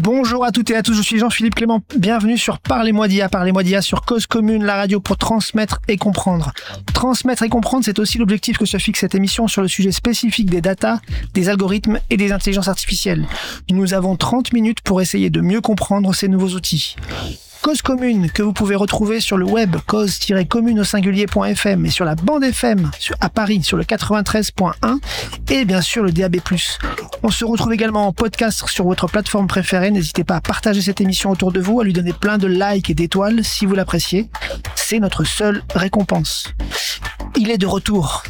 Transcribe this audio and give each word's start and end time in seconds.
Bonjour 0.00 0.42
à 0.46 0.52
toutes 0.52 0.70
et 0.70 0.74
à 0.74 0.82
tous, 0.82 0.94
je 0.94 1.02
suis 1.02 1.18
Jean-Philippe 1.18 1.54
Clément. 1.54 1.82
Bienvenue 1.98 2.38
sur 2.38 2.58
Parlez-moi 2.60 3.08
d'IA, 3.08 3.28
Parlez-moi 3.28 3.62
d'IA 3.62 3.82
sur 3.82 4.06
Cause 4.06 4.26
Commune, 4.26 4.64
la 4.64 4.76
radio 4.76 5.00
pour 5.00 5.18
transmettre 5.18 5.80
et 5.86 5.98
comprendre. 5.98 6.54
Transmettre 6.94 7.42
et 7.42 7.50
comprendre, 7.50 7.84
c'est 7.84 7.98
aussi 7.98 8.16
l'objectif 8.16 8.56
que 8.56 8.64
se 8.64 8.78
fixe 8.78 9.00
cette 9.00 9.14
émission 9.14 9.48
sur 9.48 9.60
le 9.60 9.68
sujet 9.68 9.92
spécifique 9.92 10.48
des 10.48 10.62
data, 10.62 11.02
des 11.34 11.50
algorithmes 11.50 11.98
et 12.08 12.16
des 12.16 12.32
intelligences 12.32 12.68
artificielles. 12.68 13.26
Nous 13.70 13.92
avons 13.92 14.16
30 14.16 14.54
minutes 14.54 14.80
pour 14.80 15.02
essayer 15.02 15.28
de 15.28 15.42
mieux 15.42 15.60
comprendre 15.60 16.14
ces 16.14 16.28
nouveaux 16.28 16.54
outils. 16.54 16.96
Cause 17.62 17.80
commune 17.80 18.28
que 18.28 18.42
vous 18.42 18.52
pouvez 18.52 18.74
retrouver 18.74 19.20
sur 19.20 19.36
le 19.36 19.44
web 19.44 19.76
cause-commune 19.86 20.80
au 20.80 20.84
singulier.fm 20.84 21.86
et 21.86 21.90
sur 21.90 22.04
la 22.04 22.16
bande 22.16 22.42
FM 22.42 22.90
à 23.20 23.28
Paris 23.28 23.62
sur 23.62 23.76
le 23.76 23.84
93.1 23.84 24.98
et 25.48 25.64
bien 25.64 25.80
sûr 25.80 26.02
le 26.02 26.10
DAB+. 26.10 26.38
On 27.22 27.30
se 27.30 27.44
retrouve 27.44 27.72
également 27.72 28.08
en 28.08 28.12
podcast 28.12 28.68
sur 28.68 28.84
votre 28.84 29.06
plateforme 29.06 29.46
préférée. 29.46 29.92
N'hésitez 29.92 30.24
pas 30.24 30.36
à 30.36 30.40
partager 30.40 30.82
cette 30.82 31.00
émission 31.00 31.30
autour 31.30 31.52
de 31.52 31.60
vous, 31.60 31.80
à 31.80 31.84
lui 31.84 31.92
donner 31.92 32.12
plein 32.12 32.36
de 32.36 32.48
likes 32.48 32.90
et 32.90 32.94
d'étoiles 32.94 33.44
si 33.44 33.64
vous 33.64 33.76
l'appréciez. 33.76 34.28
C'est 34.74 34.98
notre 34.98 35.22
seule 35.22 35.62
récompense. 35.74 36.52
Il 37.36 37.48
est 37.50 37.58
de 37.58 37.66
retour 37.66 38.24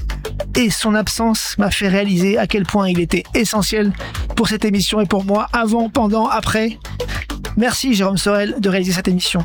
et 0.56 0.68
son 0.68 0.94
absence 0.94 1.56
m'a 1.56 1.70
fait 1.70 1.88
réaliser 1.88 2.36
à 2.36 2.46
quel 2.46 2.64
point 2.64 2.88
il 2.90 3.00
était 3.00 3.24
essentiel 3.34 3.92
pour 4.36 4.48
cette 4.48 4.66
émission 4.66 5.00
et 5.00 5.06
pour 5.06 5.24
moi 5.24 5.48
avant, 5.52 5.88
pendant, 5.88 6.28
après. 6.28 6.78
Merci 7.56 7.94
Jérôme 7.94 8.16
Sorel 8.16 8.56
de 8.60 8.68
réaliser 8.68 8.92
cette 8.92 9.08
émission. 9.08 9.44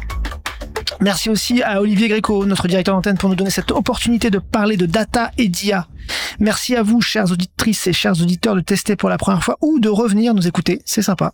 Merci 0.99 1.29
aussi 1.29 1.61
à 1.61 1.81
Olivier 1.81 2.07
Gréco, 2.07 2.45
notre 2.45 2.67
directeur 2.67 2.95
d'antenne, 2.95 3.17
pour 3.17 3.29
nous 3.29 3.35
donner 3.35 3.49
cette 3.49 3.71
opportunité 3.71 4.29
de 4.29 4.39
parler 4.39 4.77
de 4.77 4.85
data 4.85 5.31
et 5.37 5.47
d'IA. 5.47 5.87
Merci 6.39 6.75
à 6.75 6.83
vous, 6.83 7.01
chères 7.01 7.31
auditrices 7.31 7.85
et 7.87 7.93
chers 7.93 8.19
auditeurs, 8.21 8.55
de 8.55 8.61
tester 8.61 8.95
pour 8.95 9.09
la 9.09 9.17
première 9.17 9.43
fois 9.43 9.57
ou 9.61 9.79
de 9.79 9.89
revenir 9.89 10.33
nous 10.33 10.47
écouter. 10.47 10.81
C'est 10.85 11.01
sympa. 11.01 11.33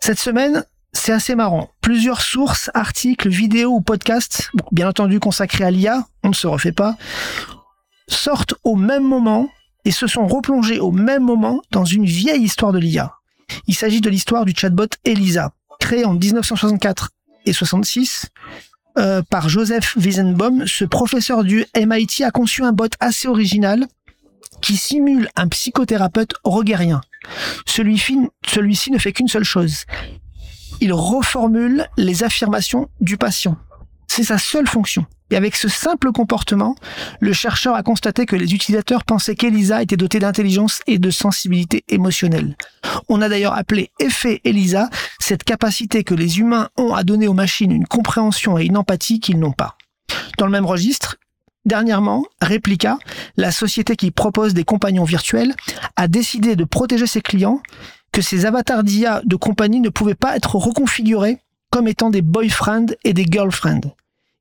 Cette 0.00 0.18
semaine, 0.18 0.64
c'est 0.92 1.12
assez 1.12 1.34
marrant. 1.34 1.70
Plusieurs 1.82 2.22
sources, 2.22 2.70
articles, 2.72 3.28
vidéos 3.28 3.72
ou 3.72 3.80
podcasts, 3.80 4.50
bien 4.72 4.88
entendu 4.88 5.20
consacrés 5.20 5.64
à 5.64 5.70
l'IA, 5.70 6.06
on 6.22 6.28
ne 6.28 6.34
se 6.34 6.46
refait 6.46 6.72
pas, 6.72 6.96
sortent 8.08 8.54
au 8.64 8.76
même 8.76 9.04
moment 9.04 9.48
et 9.84 9.90
se 9.90 10.06
sont 10.06 10.26
replongés 10.26 10.80
au 10.80 10.92
même 10.92 11.24
moment 11.24 11.60
dans 11.70 11.84
une 11.84 12.04
vieille 12.06 12.42
histoire 12.42 12.72
de 12.72 12.78
l'IA. 12.78 13.19
Il 13.66 13.74
s'agit 13.74 14.00
de 14.00 14.10
l'histoire 14.10 14.44
du 14.44 14.54
chatbot 14.56 14.88
Elisa, 15.04 15.52
créé 15.78 16.04
en 16.04 16.14
1964 16.14 17.10
et 17.46 17.52
66 17.52 18.26
euh, 18.98 19.22
par 19.28 19.48
Joseph 19.48 19.96
Wiesenbaum. 19.96 20.66
Ce 20.66 20.84
professeur 20.84 21.44
du 21.44 21.64
MIT 21.76 22.24
a 22.24 22.30
conçu 22.30 22.62
un 22.62 22.72
bot 22.72 22.90
assez 23.00 23.28
original 23.28 23.86
qui 24.60 24.76
simule 24.76 25.28
un 25.36 25.48
psychothérapeute 25.48 26.34
roguérien. 26.44 27.00
Celui-ci 27.66 28.90
ne 28.90 28.98
fait 28.98 29.12
qu'une 29.12 29.28
seule 29.28 29.44
chose. 29.44 29.84
Il 30.80 30.92
reformule 30.92 31.86
les 31.96 32.24
affirmations 32.24 32.88
du 33.00 33.16
patient. 33.16 33.56
C'est 34.12 34.24
sa 34.24 34.38
seule 34.38 34.66
fonction. 34.66 35.06
Et 35.30 35.36
avec 35.36 35.54
ce 35.54 35.68
simple 35.68 36.10
comportement, 36.10 36.74
le 37.20 37.32
chercheur 37.32 37.76
a 37.76 37.84
constaté 37.84 38.26
que 38.26 38.34
les 38.34 38.52
utilisateurs 38.54 39.04
pensaient 39.04 39.36
qu'Elisa 39.36 39.82
était 39.82 39.96
dotée 39.96 40.18
d'intelligence 40.18 40.80
et 40.88 40.98
de 40.98 41.10
sensibilité 41.12 41.84
émotionnelle. 41.88 42.56
On 43.08 43.22
a 43.22 43.28
d'ailleurs 43.28 43.54
appelé 43.54 43.92
effet 44.00 44.40
Elisa 44.42 44.90
cette 45.20 45.44
capacité 45.44 46.02
que 46.02 46.14
les 46.14 46.40
humains 46.40 46.70
ont 46.76 46.92
à 46.92 47.04
donner 47.04 47.28
aux 47.28 47.34
machines 47.34 47.70
une 47.70 47.86
compréhension 47.86 48.58
et 48.58 48.64
une 48.64 48.76
empathie 48.76 49.20
qu'ils 49.20 49.38
n'ont 49.38 49.52
pas. 49.52 49.76
Dans 50.38 50.46
le 50.46 50.52
même 50.52 50.66
registre, 50.66 51.16
Dernièrement, 51.64 52.24
Replica, 52.42 52.98
la 53.36 53.52
société 53.52 53.94
qui 53.94 54.10
propose 54.10 54.54
des 54.54 54.64
compagnons 54.64 55.04
virtuels, 55.04 55.54
a 55.94 56.08
décidé 56.08 56.56
de 56.56 56.64
protéger 56.64 57.06
ses 57.06 57.20
clients 57.20 57.60
que 58.10 58.22
ces 58.22 58.44
avatars 58.44 58.82
d'IA 58.82 59.20
de 59.24 59.36
compagnie 59.36 59.80
ne 59.80 59.90
pouvaient 59.90 60.14
pas 60.16 60.34
être 60.34 60.56
reconfigurés 60.56 61.38
comme 61.70 61.86
étant 61.86 62.10
des 62.10 62.22
boyfriends 62.22 62.86
et 63.04 63.12
des 63.12 63.26
girlfriends 63.30 63.94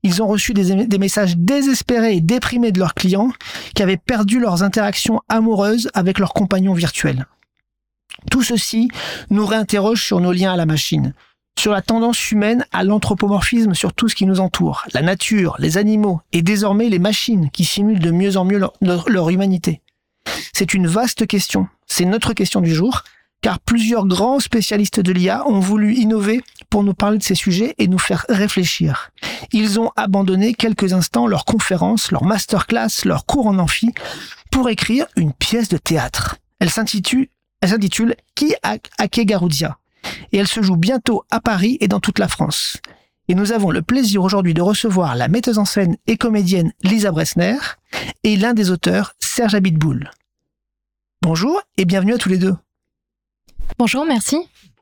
ils 0.04 0.22
ont 0.24 0.28
reçu 0.28 0.54
des, 0.54 0.98
messages 0.98 1.38
désespérés 1.38 2.16
et 2.16 2.22
déprimés 2.22 2.72
de 2.72 2.80
leurs 2.80 2.94
clients 2.94 3.32
qui 3.76 3.84
avaient 3.84 3.98
perdu 3.98 4.40
leurs 4.40 4.64
interactions 4.64 5.22
amoureuses 5.28 5.90
avec 5.94 6.20
leurs 6.20 6.34
compagnons 6.34 6.74
virtuels. 6.74 7.26
Tout 8.32 8.44
ceci 8.44 8.90
nous 9.30 9.46
réinterroge 9.46 10.04
sur 10.04 10.20
nos 10.20 10.32
liens 10.32 10.54
à 10.54 10.58
la 10.58 10.66
machine, 10.66 11.14
sur 11.58 11.72
la 11.72 11.82
tendance 11.82 12.32
humaine 12.32 12.66
à 12.72 12.84
l'anthropomorphisme 12.84 13.74
sur 13.74 13.94
tout 13.94 14.08
ce 14.08 14.16
qui 14.16 14.26
nous 14.26 14.40
entoure, 14.40 14.86
la 14.94 15.02
nature, 15.02 15.56
les 15.60 15.78
animaux 15.78 16.22
et 16.32 16.42
désormais 16.42 16.90
les 16.90 17.00
machines 17.00 17.50
qui 17.52 17.66
simulent 17.66 18.00
de 18.00 18.12
mieux 18.12 18.38
en 18.38 18.46
mieux 18.46 18.62
leur 18.82 19.30
humanité. 19.30 19.82
C'est 20.54 20.74
une 20.74 20.88
vaste 20.88 21.28
question, 21.28 21.68
c'est 21.88 22.06
notre 22.06 22.34
question 22.34 22.62
du 22.62 22.74
jour, 22.74 23.04
car 23.42 23.60
plusieurs 23.60 24.06
grands 24.06 24.40
spécialistes 24.40 25.00
de 25.00 25.12
l'IA 25.12 25.48
ont 25.48 25.60
voulu 25.60 25.96
innover 25.96 26.42
pour 26.70 26.84
nous 26.84 26.94
parler 26.94 27.18
de 27.18 27.24
ces 27.24 27.36
sujets 27.36 27.76
et 27.78 27.88
nous 27.88 27.98
faire 27.98 28.26
réfléchir. 28.30 29.12
Ils 29.52 29.80
ont 29.80 29.92
abandonné 29.96 30.54
quelques 30.54 30.94
instants 30.94 31.28
leurs 31.28 31.46
conférences, 31.46 32.12
leurs 32.12 32.26
masterclass, 32.26 33.06
leurs 33.06 33.26
cours 33.26 33.48
en 33.48 33.58
amphi 33.60 33.94
pour 34.52 34.70
écrire 34.70 35.06
une 35.16 35.34
pièce 35.34 35.70
de 35.70 35.78
théâtre. 35.78 36.38
Elle 36.60 36.70
s'intitule, 36.70 37.28
Qui 38.36 38.56
a 38.64 38.78
hacké 38.98 39.26
Garoudia 39.26 39.78
et 40.32 40.38
elle 40.38 40.48
se 40.48 40.62
joue 40.62 40.78
bientôt 40.78 41.24
à 41.30 41.40
Paris 41.40 41.78
et 41.82 41.88
dans 41.88 42.00
toute 42.00 42.20
la 42.20 42.28
France. 42.28 42.78
Et 43.28 43.36
nous 43.36 43.52
avons 43.52 43.72
le 43.72 43.82
plaisir 43.82 44.24
aujourd'hui 44.24 44.54
de 44.54 44.62
recevoir 44.62 45.16
la 45.16 45.28
metteuse 45.28 45.60
en 45.60 45.66
scène 45.66 45.98
et 46.08 46.18
comédienne 46.18 46.74
Lisa 46.84 47.12
Bressner 47.12 47.58
et 48.24 48.36
l'un 48.38 48.54
des 48.54 48.72
auteurs, 48.72 49.14
Serge 49.20 49.56
Abitboul. 49.56 50.10
Bonjour 51.22 51.62
et 51.78 51.86
bienvenue 51.86 52.14
à 52.14 52.18
tous 52.18 52.30
les 52.30 52.38
deux. 52.38 52.56
Bonjour, 53.78 54.06
merci. 54.06 54.38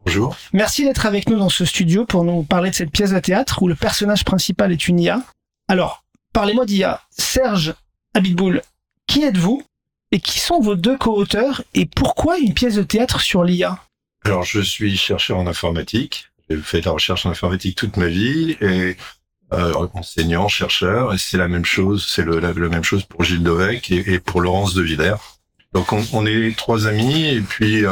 Bonjour. 0.06 0.36
Merci 0.54 0.86
d'être 0.86 1.06
avec 1.06 1.30
nous 1.30 1.38
dans 1.38 1.50
ce 1.50 1.66
studio 1.66 2.06
pour 2.06 2.24
nous 2.24 2.44
parler 2.44 2.70
de 2.70 2.76
cette 2.76 2.92
pièce 2.92 3.12
de 3.12 3.20
théâtre 3.20 3.62
où 3.62 3.68
le 3.68 3.76
personnage 3.76 4.24
principal 4.24 4.72
est 4.72 4.88
une 4.88 5.00
IA. 5.00 5.22
Alors, 5.68 6.04
parlez-moi 6.34 6.66
d'IA. 6.66 7.02
Serge 7.10 7.76
Abitboul, 8.14 8.62
qui 9.06 9.24
êtes-vous 9.24 9.64
et 10.12 10.20
qui 10.20 10.40
sont 10.40 10.60
vos 10.60 10.76
deux 10.76 10.98
co-auteurs 10.98 11.62
et 11.74 11.86
pourquoi 11.86 12.38
une 12.38 12.54
pièce 12.54 12.76
de 12.76 12.84
théâtre 12.84 13.20
sur 13.20 13.44
l'IA 13.44 13.80
Alors, 14.24 14.44
je 14.44 14.62
suis 14.62 14.96
chercheur 14.96 15.38
en 15.38 15.48
informatique. 15.48 16.30
J'ai 16.50 16.58
fait 16.58 16.80
de 16.80 16.86
la 16.86 16.92
recherche 16.92 17.26
en 17.26 17.32
informatique 17.32 17.76
toute 17.78 17.98
ma 17.98 18.08
vie 18.08 18.56
et 18.62 18.96
euh, 19.54 19.88
enseignant, 19.94 20.48
chercheur, 20.48 21.14
et 21.14 21.18
c'est 21.18 21.38
la 21.38 21.48
même 21.48 21.66
chose, 21.66 22.06
c'est 22.10 22.24
le, 22.24 22.40
la, 22.40 22.54
même 22.54 22.84
chose 22.84 23.04
pour 23.04 23.24
Gilles 23.24 23.44
Dovec 23.44 23.92
et, 23.92 24.20
pour 24.20 24.42
Laurence 24.42 24.74
de 24.74 24.82
Villers. 24.82 25.16
Donc 25.74 25.92
on, 25.94 26.04
on, 26.14 26.26
est 26.26 26.58
trois 26.58 26.88
amis 26.88 27.26
et 27.26 27.42
puis 27.42 27.86
euh, 27.86 27.92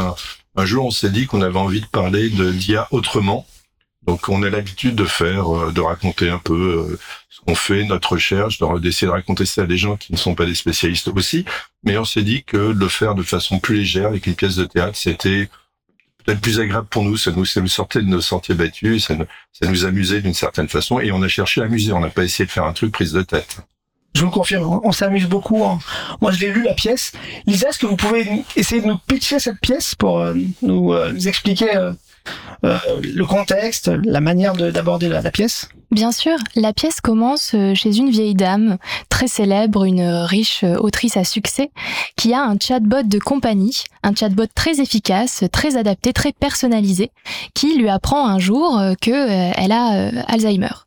un 0.55 0.65
jour, 0.65 0.85
on 0.85 0.91
s'est 0.91 1.09
dit 1.09 1.25
qu'on 1.27 1.41
avait 1.41 1.59
envie 1.59 1.81
de 1.81 1.85
parler 1.85 2.29
de 2.29 2.51
d'IA 2.51 2.87
autrement. 2.91 3.45
Donc, 4.07 4.29
on 4.29 4.43
a 4.43 4.49
l'habitude 4.49 4.95
de 4.95 5.05
faire, 5.05 5.55
euh, 5.55 5.71
de 5.71 5.81
raconter 5.81 6.29
un 6.29 6.37
peu 6.37 6.89
euh, 6.91 6.99
ce 7.29 7.41
qu'on 7.41 7.55
fait, 7.55 7.83
notre 7.83 8.13
recherche, 8.13 8.59
d'essayer 8.79 9.07
de 9.07 9.11
raconter 9.11 9.45
ça 9.45 9.63
à 9.63 9.65
des 9.65 9.77
gens 9.77 9.97
qui 9.97 10.13
ne 10.13 10.17
sont 10.17 10.35
pas 10.35 10.45
des 10.45 10.55
spécialistes 10.55 11.07
aussi. 11.07 11.43
Mais 11.83 11.97
on 11.97 12.05
s'est 12.05 12.21
dit 12.21 12.43
que 12.43 12.57
le 12.57 12.87
faire 12.87 13.15
de 13.15 13.23
façon 13.23 13.59
plus 13.59 13.77
légère 13.77 14.07
avec 14.07 14.27
une 14.27 14.35
pièce 14.35 14.55
de 14.55 14.65
théâtre, 14.65 14.95
c'était 14.95 15.49
peut-être 16.23 16.39
plus 16.39 16.59
agréable 16.59 16.87
pour 16.87 17.03
nous. 17.03 17.17
Ça 17.17 17.31
nous, 17.31 17.45
ça 17.45 17.61
nous 17.61 17.67
sortait 17.67 18.01
de 18.01 18.07
nos 18.07 18.21
sentiers 18.21 18.55
battus, 18.55 19.05
ça 19.05 19.15
nous, 19.15 19.25
ça 19.51 19.67
nous 19.67 19.85
amusait 19.85 20.21
d'une 20.21 20.33
certaine 20.33 20.69
façon. 20.69 20.99
Et 20.99 21.11
on 21.11 21.21
a 21.23 21.27
cherché 21.27 21.61
à 21.61 21.65
amuser. 21.65 21.91
On 21.91 21.99
n'a 21.99 22.09
pas 22.09 22.23
essayé 22.23 22.45
de 22.45 22.51
faire 22.51 22.65
un 22.65 22.73
truc 22.73 22.91
prise 22.91 23.11
de 23.11 23.23
tête. 23.23 23.61
Je 24.15 24.23
vous 24.23 24.31
confirme, 24.31 24.79
on 24.81 24.93
s'amuse 24.93 25.27
beaucoup. 25.27 25.61
Moi, 26.21 26.31
je 26.31 26.39
l'ai 26.39 26.49
lu 26.49 26.63
la 26.63 26.73
pièce. 26.73 27.11
Lisa, 27.47 27.67
est-ce 27.67 27.79
que 27.79 27.85
vous 27.85 27.97
pouvez 27.97 28.45
essayer 28.55 28.81
de 28.81 28.87
nous 28.87 28.97
pitcher 28.97 29.39
cette 29.39 29.59
pièce 29.59 29.93
pour 29.93 30.19
euh, 30.19 30.33
nous, 30.61 30.93
euh, 30.93 31.11
nous, 31.11 31.27
expliquer 31.27 31.75
euh, 31.75 31.91
le 32.63 33.25
contexte, 33.25 33.91
la 34.05 34.21
manière 34.21 34.53
d'aborder 34.53 35.09
la, 35.09 35.21
la, 35.21 35.31
pièce? 35.31 35.67
Bien 35.91 36.13
sûr, 36.13 36.37
la 36.55 36.71
pièce 36.71 37.01
commence 37.01 37.57
chez 37.73 37.97
une 37.97 38.09
vieille 38.09 38.35
dame 38.35 38.77
très 39.09 39.27
célèbre, 39.27 39.83
une 39.83 40.07
riche 40.07 40.63
autrice 40.63 41.17
à 41.17 41.25
succès, 41.25 41.71
qui 42.15 42.33
a 42.33 42.41
un 42.41 42.55
chatbot 42.57 43.03
de 43.03 43.19
compagnie, 43.19 43.83
un 44.01 44.15
chatbot 44.15 44.47
très 44.55 44.79
efficace, 44.79 45.43
très 45.51 45.75
adapté, 45.75 46.13
très 46.13 46.31
personnalisé, 46.31 47.11
qui 47.53 47.77
lui 47.77 47.89
apprend 47.89 48.25
un 48.25 48.39
jour 48.39 48.81
que 49.01 49.11
elle 49.11 49.73
a 49.73 50.09
Alzheimer. 50.27 50.84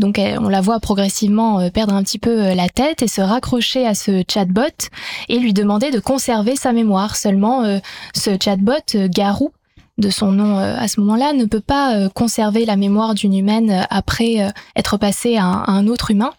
Donc 0.00 0.18
on 0.18 0.48
la 0.48 0.62
voit 0.62 0.80
progressivement 0.80 1.60
euh, 1.60 1.68
perdre 1.68 1.94
un 1.94 2.02
petit 2.02 2.18
peu 2.18 2.30
euh, 2.30 2.54
la 2.54 2.70
tête 2.70 3.02
et 3.02 3.06
se 3.06 3.20
raccrocher 3.20 3.86
à 3.86 3.94
ce 3.94 4.24
chatbot 4.26 4.88
et 5.28 5.38
lui 5.38 5.52
demander 5.52 5.90
de 5.90 6.00
conserver 6.00 6.56
sa 6.56 6.72
mémoire. 6.72 7.16
Seulement 7.16 7.64
euh, 7.64 7.78
ce 8.14 8.30
chatbot, 8.42 8.72
Garou, 8.94 9.52
de 9.98 10.08
son 10.08 10.32
nom 10.32 10.56
à 10.56 10.88
ce 10.88 10.98
moment-là, 11.00 11.34
ne 11.34 11.44
peut 11.44 11.60
pas 11.60 12.08
conserver 12.14 12.64
la 12.64 12.76
mémoire 12.76 13.14
d'une 13.14 13.36
humaine 13.36 13.86
après 13.90 14.50
être 14.74 14.96
passé 14.96 15.36
à 15.36 15.44
un 15.44 15.86
autre 15.88 16.10
humain. 16.10 16.32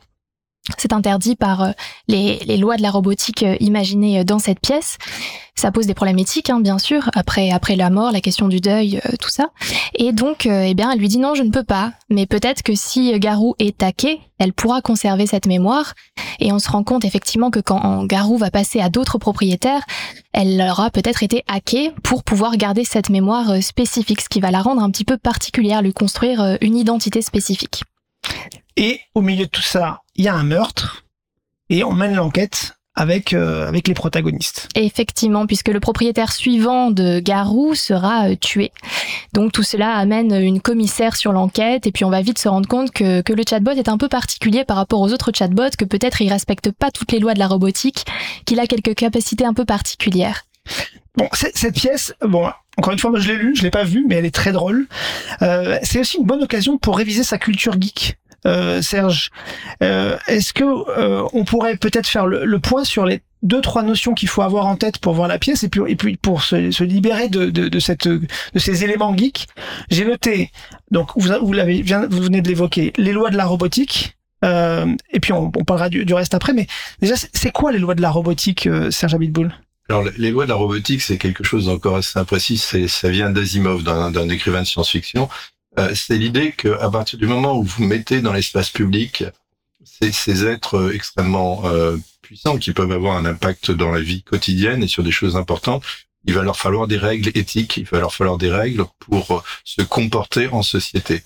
C'est 0.78 0.94
interdit 0.94 1.36
par 1.36 1.64
euh, 1.64 1.72
les, 2.08 2.58
lois 2.58 2.78
de 2.78 2.84
la 2.84 2.92
robotique 2.92 3.42
euh, 3.42 3.58
imaginées 3.60 4.20
euh, 4.20 4.24
dans 4.24 4.38
cette 4.38 4.60
pièce. 4.60 5.00
Ça 5.56 5.72
pose 5.72 5.88
des 5.88 5.96
problèmes 5.96 6.20
éthiques, 6.20 6.52
hein, 6.52 6.60
bien 6.60 6.78
sûr, 6.78 7.10
après, 7.16 7.50
après 7.50 7.76
la 7.76 7.90
mort, 7.90 8.12
la 8.12 8.22
question 8.22 8.48
du 8.48 8.60
deuil, 8.60 9.02
tout 9.20 9.30
ça. 9.30 9.50
Et 9.96 10.12
donc, 10.12 10.48
eh 10.48 10.74
bien, 10.74 10.92
elle 10.92 10.98
lui 10.98 11.08
dit 11.08 11.20
non, 11.20 11.36
je 11.36 11.44
ne 11.44 11.52
peux 11.52 11.64
pas. 11.64 11.94
Mais 12.10 12.26
peut-être 12.26 12.64
que 12.64 12.74
si 12.74 13.20
Garou 13.20 13.54
est 13.60 13.84
hacké, 13.84 14.22
elle 14.40 14.54
pourra 14.54 14.82
conserver 14.82 15.28
cette 15.28 15.46
mémoire. 15.46 15.94
Et 16.40 16.52
on 16.52 16.58
se 16.58 16.72
rend 16.72 16.84
compte 16.84 17.06
effectivement 17.06 17.52
que 17.52 17.60
quand 17.60 18.06
Garou 18.06 18.38
va 18.38 18.50
passer 18.50 18.80
à 18.80 18.90
d'autres 18.90 19.20
propriétaires, 19.20 19.84
elle 20.34 20.60
aura 20.62 20.90
peut-être 20.90 21.22
été 21.22 21.44
hackée 21.48 21.92
pour 22.02 22.24
pouvoir 22.24 22.56
garder 22.58 22.84
cette 22.84 23.10
mémoire 23.10 23.62
spécifique, 23.62 24.22
ce 24.22 24.30
qui 24.30 24.40
va 24.40 24.50
la 24.50 24.62
rendre 24.62 24.82
un 24.82 24.90
petit 24.90 25.06
peu 25.06 25.18
particulière, 25.18 25.84
lui 25.84 25.94
construire 25.94 26.58
une 26.62 26.78
identité 26.78 27.22
spécifique. 27.22 27.84
Et 28.78 29.02
au 29.14 29.22
milieu 29.22 29.46
de 29.46 29.50
tout 29.50 29.62
ça, 29.62 30.02
il 30.22 30.26
y 30.26 30.28
a 30.28 30.36
un 30.36 30.44
meurtre 30.44 31.04
et 31.72 31.84
on 31.84 31.94
mène 31.94 32.14
l'enquête 32.14 32.76
avec 32.94 33.34
euh, 33.34 33.68
avec 33.68 33.88
les 33.88 33.96
protagonistes. 33.96 34.70
Effectivement, 34.76 35.48
puisque 35.48 35.70
le 35.70 35.80
propriétaire 35.80 36.32
suivant 36.32 36.92
de 36.92 37.20
Garou 37.20 37.74
sera 37.74 38.30
euh, 38.30 38.36
tué. 38.36 38.72
Donc 39.34 39.52
tout 39.52 39.64
cela 39.64 39.96
amène 39.96 40.32
une 40.32 40.62
commissaire 40.62 41.16
sur 41.16 41.32
l'enquête 41.32 41.88
et 41.88 41.92
puis 41.92 42.06
on 42.06 42.12
va 42.12 42.22
vite 42.22 42.38
se 42.38 42.48
rendre 42.48 42.68
compte 42.68 42.92
que, 42.92 43.22
que 43.22 43.34
le 43.34 43.42
chatbot 43.50 43.72
est 43.72 43.90
un 43.90 43.98
peu 43.98 44.10
particulier 44.10 44.64
par 44.64 44.78
rapport 44.78 45.02
aux 45.02 45.12
autres 45.12 45.32
chatbots, 45.34 45.76
que 45.76 45.86
peut-être 45.86 46.22
il 46.22 46.32
respecte 46.32 46.70
pas 46.70 46.92
toutes 46.92 47.12
les 47.14 47.20
lois 47.20 47.34
de 47.34 47.40
la 47.40 47.48
robotique, 47.48 48.06
qu'il 48.46 48.60
a 48.60 48.68
quelques 48.68 48.94
capacités 48.94 49.46
un 49.46 49.56
peu 49.56 49.66
particulières. 49.66 50.44
Bon, 51.18 51.28
cette 51.34 51.74
pièce, 51.74 52.14
bon, 52.22 52.48
encore 52.78 52.94
une 52.94 53.00
fois, 53.00 53.10
moi 53.10 53.20
je 53.20 53.28
l'ai 53.28 53.38
lu, 53.38 53.56
je 53.56 53.64
l'ai 53.64 53.72
pas 53.72 53.84
vue, 53.84 54.06
mais 54.08 54.16
elle 54.16 54.26
est 54.26 54.36
très 54.36 54.52
drôle. 54.52 54.88
Euh, 55.42 55.78
c'est 55.82 56.00
aussi 56.00 56.18
une 56.18 56.26
bonne 56.26 56.44
occasion 56.44 56.78
pour 56.78 56.98
réviser 56.98 57.24
sa 57.24 57.38
culture 57.38 57.82
geek. 57.82 58.18
Euh, 58.46 58.82
Serge, 58.82 59.30
euh, 59.84 60.18
est-ce 60.28 60.54
que 60.54 60.64
euh, 60.64 61.28
on 61.34 61.46
pourrait 61.46 61.78
peut-être 61.78 62.08
faire 62.08 62.26
le, 62.26 62.60
point 62.60 62.84
sur 62.84 63.06
les 63.06 63.22
deux 63.44 63.62
trois 63.62 63.84
notions 63.84 64.14
qu'il 64.14 64.30
faut 64.30 64.42
avoir 64.42 64.66
en 64.66 64.76
tête 64.76 64.98
pour 64.98 65.14
voir 65.14 65.28
la 65.28 65.38
pièce 65.38 65.64
et 65.64 65.70
puis 65.70 65.82
et 65.88 65.96
puis 65.96 66.18
pour 66.18 66.42
se, 66.42 66.72
se 66.72 66.84
libérer 66.84 67.30
de, 67.30 67.46
de, 67.46 67.68
de, 67.68 67.80
cette 67.80 68.08
de 68.08 68.28
ces 68.56 68.84
éléments 68.84 69.16
geeks? 69.16 69.48
J'ai 69.90 70.06
noté 70.06 70.52
donc 70.90 71.12
vous 71.16 71.30
vous 71.42 71.54
l'avez 71.54 71.84
vous 71.84 72.22
venez 72.24 72.42
de 72.42 72.48
l'évoquer 72.48 72.94
les 72.98 73.14
lois 73.14 73.30
de 73.30 73.38
la 73.38 73.46
robotique. 73.46 74.18
Euh, 74.44 74.88
et 75.12 75.20
puis 75.20 75.34
on, 75.34 75.52
on 75.56 75.64
parlera 75.64 75.90
du, 75.90 76.04
du, 76.04 76.16
reste 76.16 76.34
après, 76.34 76.54
mais 76.54 76.66
déjà 77.00 77.14
c'est 77.16 77.52
quoi 77.52 77.72
les 77.72 77.78
lois 77.78 77.94
de 77.94 78.02
la 78.02 78.10
robotique, 78.10 78.68
Serge 78.90 79.14
Abitboul 79.14 79.54
alors, 79.90 80.06
les 80.18 80.32
lois 80.32 80.46
de 80.46 80.50
la 80.50 80.56
robotique, 80.56 81.02
c'est 81.02 81.18
quelque 81.18 81.44
chose 81.44 81.66
d'encore 81.66 81.98
assez 81.98 82.18
imprécis. 82.18 82.58
Ça 82.58 83.10
vient 83.10 83.30
d'Asimov, 83.30 83.84
d'un 83.84 84.30
écrivain 84.30 84.62
de 84.62 84.68
science-fiction. 84.68 85.28
Euh, 85.80 85.94
c'est 85.96 86.18
l'idée 86.18 86.52
qu'à 86.52 86.90
partir 86.90 87.18
du 87.18 87.28
moment 87.28 87.58
où 87.58 87.64
vous 87.64 87.86
mettez 87.86 88.22
dans 88.22 88.34
l'espace 88.34 88.70
public 88.70 89.24
ces, 89.84 90.12
ces, 90.12 90.46
êtres 90.46 90.76
euh, 90.76 90.94
extrêmement 90.94 91.62
euh, 91.66 91.98
puissants 92.22 92.58
qui 92.58 92.74
peuvent 92.74 92.92
avoir 92.92 93.16
un 93.16 93.26
impact 93.26 93.72
dans 93.72 93.92
la 93.92 94.02
vie 94.02 94.22
quotidienne 94.24 94.84
et 94.84 94.88
sur 94.88 95.04
des 95.04 95.12
choses 95.12 95.38
importantes, 95.38 95.84
il 96.26 96.34
va 96.34 96.44
leur 96.44 96.58
falloir 96.58 96.88
des 96.88 96.98
règles 96.98 97.32
éthiques, 97.36 97.78
il 97.78 97.86
va 97.86 98.00
leur 98.00 98.14
falloir 98.14 98.38
des 98.38 98.52
règles 98.52 98.86
pour 99.00 99.44
se 99.64 99.82
comporter 99.82 100.48
en 100.48 100.62
société. 100.62 101.24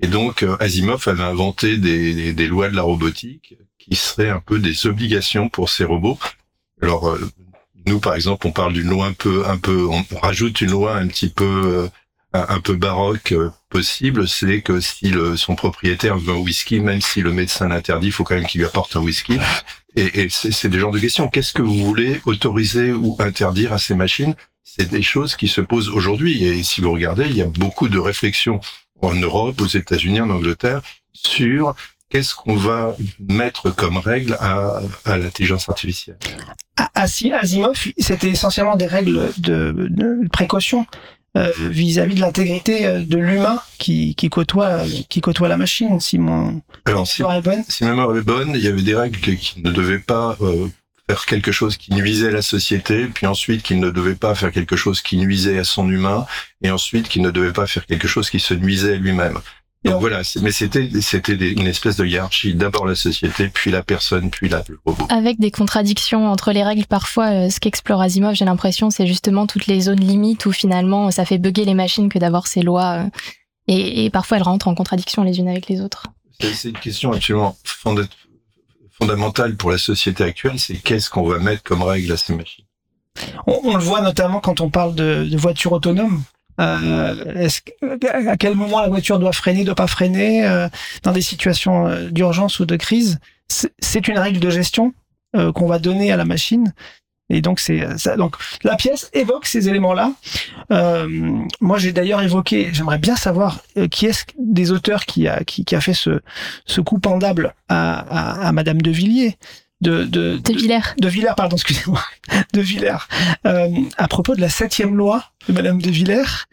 Et 0.00 0.06
donc 0.06 0.44
Asimov 0.60 1.06
avait 1.08 1.24
inventé 1.24 1.76
des, 1.76 2.14
des, 2.14 2.32
des, 2.32 2.46
lois 2.46 2.70
de 2.70 2.76
la 2.76 2.82
robotique 2.82 3.56
qui 3.78 3.96
seraient 3.96 4.30
un 4.30 4.40
peu 4.40 4.58
des 4.58 4.86
obligations 4.86 5.48
pour 5.48 5.68
ces 5.68 5.84
robots. 5.84 6.18
Alors 6.80 7.18
nous, 7.84 7.98
par 7.98 8.14
exemple, 8.14 8.46
on 8.46 8.52
parle 8.52 8.72
d'une 8.72 8.88
loi 8.88 9.06
un 9.06 9.12
peu, 9.12 9.46
un 9.46 9.58
peu, 9.58 9.86
on, 9.86 10.04
rajoute 10.22 10.60
une 10.60 10.70
loi 10.70 10.96
un 10.96 11.08
petit 11.08 11.28
peu 11.28 11.90
un 12.32 12.60
peu 12.60 12.74
baroque 12.74 13.32
euh, 13.32 13.50
possible, 13.68 14.26
c'est 14.28 14.62
que 14.62 14.80
si 14.80 15.10
le, 15.10 15.36
son 15.36 15.54
propriétaire 15.54 16.18
veut 16.18 16.34
un 16.34 16.38
whisky, 16.38 16.80
même 16.80 17.00
si 17.00 17.20
le 17.20 17.32
médecin 17.32 17.68
l'interdit, 17.68 18.08
il 18.08 18.12
faut 18.12 18.24
quand 18.24 18.34
même 18.34 18.46
qu'il 18.46 18.60
lui 18.60 18.66
apporte 18.66 18.96
un 18.96 19.00
whisky. 19.00 19.38
Et, 19.96 20.22
et 20.22 20.28
c'est 20.30 20.68
des 20.68 20.78
genres 20.78 20.92
de 20.92 20.98
questions. 20.98 21.28
Qu'est-ce 21.28 21.52
que 21.52 21.62
vous 21.62 21.84
voulez 21.84 22.20
autoriser 22.24 22.92
ou 22.92 23.16
interdire 23.18 23.72
à 23.72 23.78
ces 23.78 23.94
machines? 23.94 24.34
C'est 24.64 24.88
des 24.88 25.02
choses 25.02 25.34
qui 25.36 25.48
se 25.48 25.60
posent 25.60 25.88
aujourd'hui. 25.88 26.44
Et 26.44 26.62
si 26.62 26.80
vous 26.80 26.92
regardez, 26.92 27.26
il 27.26 27.36
y 27.36 27.42
a 27.42 27.46
beaucoup 27.46 27.88
de 27.88 27.98
réflexions 27.98 28.60
en 29.00 29.14
Europe, 29.14 29.60
aux 29.60 29.66
États-Unis, 29.66 30.20
en 30.20 30.30
Angleterre, 30.30 30.82
sur 31.12 31.74
qu'est-ce 32.10 32.34
qu'on 32.34 32.56
va 32.56 32.96
mettre 33.18 33.70
comme 33.70 33.98
règle 33.98 34.36
à, 34.40 34.80
à 35.04 35.18
l'intelligence 35.18 35.68
artificielle. 35.68 36.18
Asimov, 36.94 37.76
c'était 37.98 38.30
essentiellement 38.30 38.76
des 38.76 38.86
règles 38.86 39.30
de, 39.38 39.88
de 39.90 40.28
précaution. 40.28 40.86
Euh, 41.36 41.52
vis-à-vis 41.58 42.14
de 42.14 42.20
l'intégrité 42.20 42.86
euh, 42.86 43.04
de 43.04 43.18
l'humain 43.18 43.60
qui, 43.78 44.14
qui 44.14 44.30
côtoie 44.30 44.80
qui 45.10 45.20
côtoie 45.20 45.46
la 45.46 45.58
machine. 45.58 46.00
Si 46.00 46.18
mon 46.18 46.62
Alors, 46.86 47.06
si, 47.06 47.20
mémoire 47.20 47.36
est 47.36 47.42
bonne, 47.42 47.64
si 47.68 47.84
mémoire 47.84 48.16
est 48.16 48.22
bonne, 48.22 48.52
il 48.54 48.62
y 48.62 48.66
avait 48.66 48.82
des 48.82 48.94
règles 48.94 49.18
qui 49.18 49.60
ne 49.62 49.70
devaient 49.70 49.98
pas 49.98 50.38
euh, 50.40 50.68
faire 51.08 51.26
quelque 51.26 51.52
chose 51.52 51.76
qui 51.76 51.92
nuisait 51.92 52.28
à 52.28 52.32
la 52.32 52.42
société, 52.42 53.06
puis 53.06 53.26
ensuite 53.26 53.62
qu'il 53.62 53.78
ne 53.78 53.90
devait 53.90 54.14
pas 54.14 54.34
faire 54.34 54.52
quelque 54.52 54.74
chose 54.74 55.02
qui 55.02 55.18
nuisait 55.18 55.58
à 55.58 55.64
son 55.64 55.90
humain, 55.90 56.26
et 56.62 56.70
ensuite 56.70 57.08
qu'il 57.08 57.20
ne 57.20 57.30
devait 57.30 57.52
pas 57.52 57.66
faire 57.66 57.84
quelque 57.84 58.08
chose 58.08 58.30
qui 58.30 58.40
se 58.40 58.54
nuisait 58.54 58.94
à 58.94 58.96
lui-même. 58.96 59.38
Donc 59.84 60.00
voilà, 60.00 60.22
mais 60.42 60.50
c'était 60.50 60.90
c'était 61.00 61.34
une 61.34 61.66
espèce 61.66 61.96
de 61.96 62.04
hiérarchie. 62.04 62.54
D'abord 62.54 62.84
la 62.84 62.96
société, 62.96 63.48
puis 63.48 63.70
la 63.70 63.84
personne, 63.84 64.28
puis 64.28 64.48
la, 64.48 64.64
le 64.68 64.78
robot. 64.84 65.06
Avec 65.08 65.38
des 65.38 65.52
contradictions 65.52 66.26
entre 66.26 66.50
les 66.50 66.64
règles. 66.64 66.84
Parfois, 66.86 67.26
euh, 67.26 67.50
ce 67.50 67.60
qu'explore 67.60 68.02
Asimov, 68.02 68.34
j'ai 68.34 68.44
l'impression, 68.44 68.90
c'est 68.90 69.06
justement 69.06 69.46
toutes 69.46 69.68
les 69.68 69.82
zones 69.82 70.00
limites 70.00 70.46
où 70.46 70.52
finalement 70.52 71.12
ça 71.12 71.24
fait 71.24 71.38
bugger 71.38 71.64
les 71.64 71.74
machines 71.74 72.08
que 72.08 72.18
d'avoir 72.18 72.48
ces 72.48 72.62
lois. 72.62 73.04
Euh, 73.04 73.10
et, 73.68 74.06
et, 74.06 74.10
parfois 74.10 74.38
elles 74.38 74.42
rentrent 74.42 74.66
en 74.66 74.74
contradiction 74.74 75.22
les 75.22 75.38
unes 75.38 75.48
avec 75.48 75.68
les 75.68 75.80
autres. 75.80 76.06
C'est 76.40 76.70
une 76.70 76.78
question 76.78 77.12
absolument 77.12 77.56
fondamentale 78.98 79.56
pour 79.56 79.70
la 79.70 79.78
société 79.78 80.24
actuelle. 80.24 80.58
C'est 80.58 80.76
qu'est-ce 80.76 81.08
qu'on 81.08 81.22
va 81.28 81.38
mettre 81.38 81.62
comme 81.62 81.82
règle 81.82 82.10
à 82.12 82.16
ces 82.16 82.34
machines? 82.34 82.64
On, 83.46 83.60
on, 83.64 83.76
le 83.76 83.82
voit 83.82 84.00
notamment 84.00 84.40
quand 84.40 84.60
on 84.60 84.70
parle 84.70 84.94
de, 84.94 85.28
de 85.30 85.36
voitures 85.36 85.72
autonomes. 85.72 86.22
Euh, 86.60 87.48
à 88.26 88.36
quel 88.36 88.54
moment 88.54 88.80
la 88.80 88.88
voiture 88.88 89.18
doit 89.18 89.32
freiner, 89.32 89.64
doit 89.64 89.74
pas 89.74 89.86
freiner 89.86 90.46
euh, 90.46 90.68
dans 91.02 91.12
des 91.12 91.20
situations 91.20 91.86
euh, 91.86 92.08
d'urgence 92.10 92.58
ou 92.58 92.66
de 92.66 92.76
crise 92.76 93.18
C'est 93.48 94.08
une 94.08 94.18
règle 94.18 94.40
de 94.40 94.50
gestion 94.50 94.92
qu'on 95.54 95.66
va 95.66 95.78
donner 95.78 96.10
à 96.10 96.16
la 96.16 96.24
machine. 96.24 96.72
Et 97.30 97.42
donc 97.42 97.60
c'est. 97.60 97.86
Donc 98.16 98.36
la 98.64 98.76
pièce 98.76 99.10
évoque 99.12 99.44
ces 99.46 99.68
éléments-là. 99.68 100.12
moi, 101.60 101.78
j'ai 101.78 101.92
d'ailleurs 101.92 102.22
évoqué. 102.22 102.70
J'aimerais 102.72 102.98
bien 102.98 103.14
savoir 103.14 103.60
qui 103.90 104.06
est-ce 104.06 104.24
des 104.38 104.72
auteurs 104.72 105.04
qui 105.04 105.28
a 105.28 105.44
qui, 105.44 105.64
qui 105.64 105.76
a 105.76 105.80
fait 105.80 105.94
ce 105.94 106.20
ce 106.64 106.80
coup 106.80 106.98
pendable 106.98 107.54
à, 107.68 107.98
à, 108.44 108.48
à 108.48 108.52
Madame 108.52 108.80
de 108.80 108.90
Villiers 108.90 109.36
de, 109.80 110.04
de, 110.04 110.38
de, 110.38 110.52
Villers. 110.52 110.94
De 110.98 111.08
Villers, 111.08 111.34
pardon, 111.36 111.56
excusez-moi. 111.56 112.02
De 112.52 112.60
Villers. 112.60 113.08
Euh, 113.46 113.68
à 113.96 114.08
propos 114.08 114.34
de 114.34 114.40
la 114.40 114.48
septième 114.48 114.96
loi 114.96 115.24
de 115.48 115.52
Madame 115.52 115.80
de 115.80 115.90
Villers, 115.90 116.46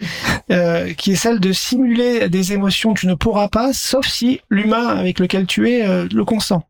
euh, 0.52 0.94
qui 0.94 1.12
est 1.12 1.16
celle 1.16 1.40
de 1.40 1.52
simuler 1.52 2.30
des 2.30 2.54
émotions 2.54 2.94
que 2.94 3.02
tu 3.02 3.08
ne 3.08 3.16
pourras 3.16 3.48
pas, 3.48 3.74
sauf 3.74 4.06
si 4.08 4.42
l'humain 4.50 4.88
avec 4.88 5.20
lequel 5.20 5.48
tu 5.48 5.70
es 5.70 5.88
euh, 5.88 6.08
le 6.12 6.24
consent. 6.24 6.68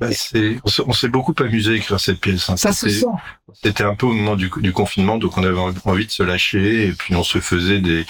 Bah, 0.00 0.08
c'est, 0.12 0.58
on 0.86 0.92
s'est 0.92 1.08
beaucoup 1.08 1.34
amusé 1.40 1.72
à 1.72 1.76
écrire 1.76 1.98
cette 1.98 2.20
pièce. 2.20 2.48
Hein. 2.48 2.56
Ça 2.56 2.72
se 2.72 2.88
sent. 2.88 3.06
C'était 3.62 3.84
un 3.84 3.94
peu 3.94 4.06
au 4.06 4.12
moment 4.12 4.36
du, 4.36 4.50
du, 4.58 4.72
confinement, 4.72 5.18
donc 5.18 5.36
on 5.36 5.42
avait 5.42 5.58
envie 5.84 6.06
de 6.06 6.10
se 6.10 6.22
lâcher, 6.22 6.86
et 6.86 6.92
puis 6.92 7.16
on 7.16 7.24
se 7.24 7.40
faisait 7.40 7.80
des, 7.80 8.06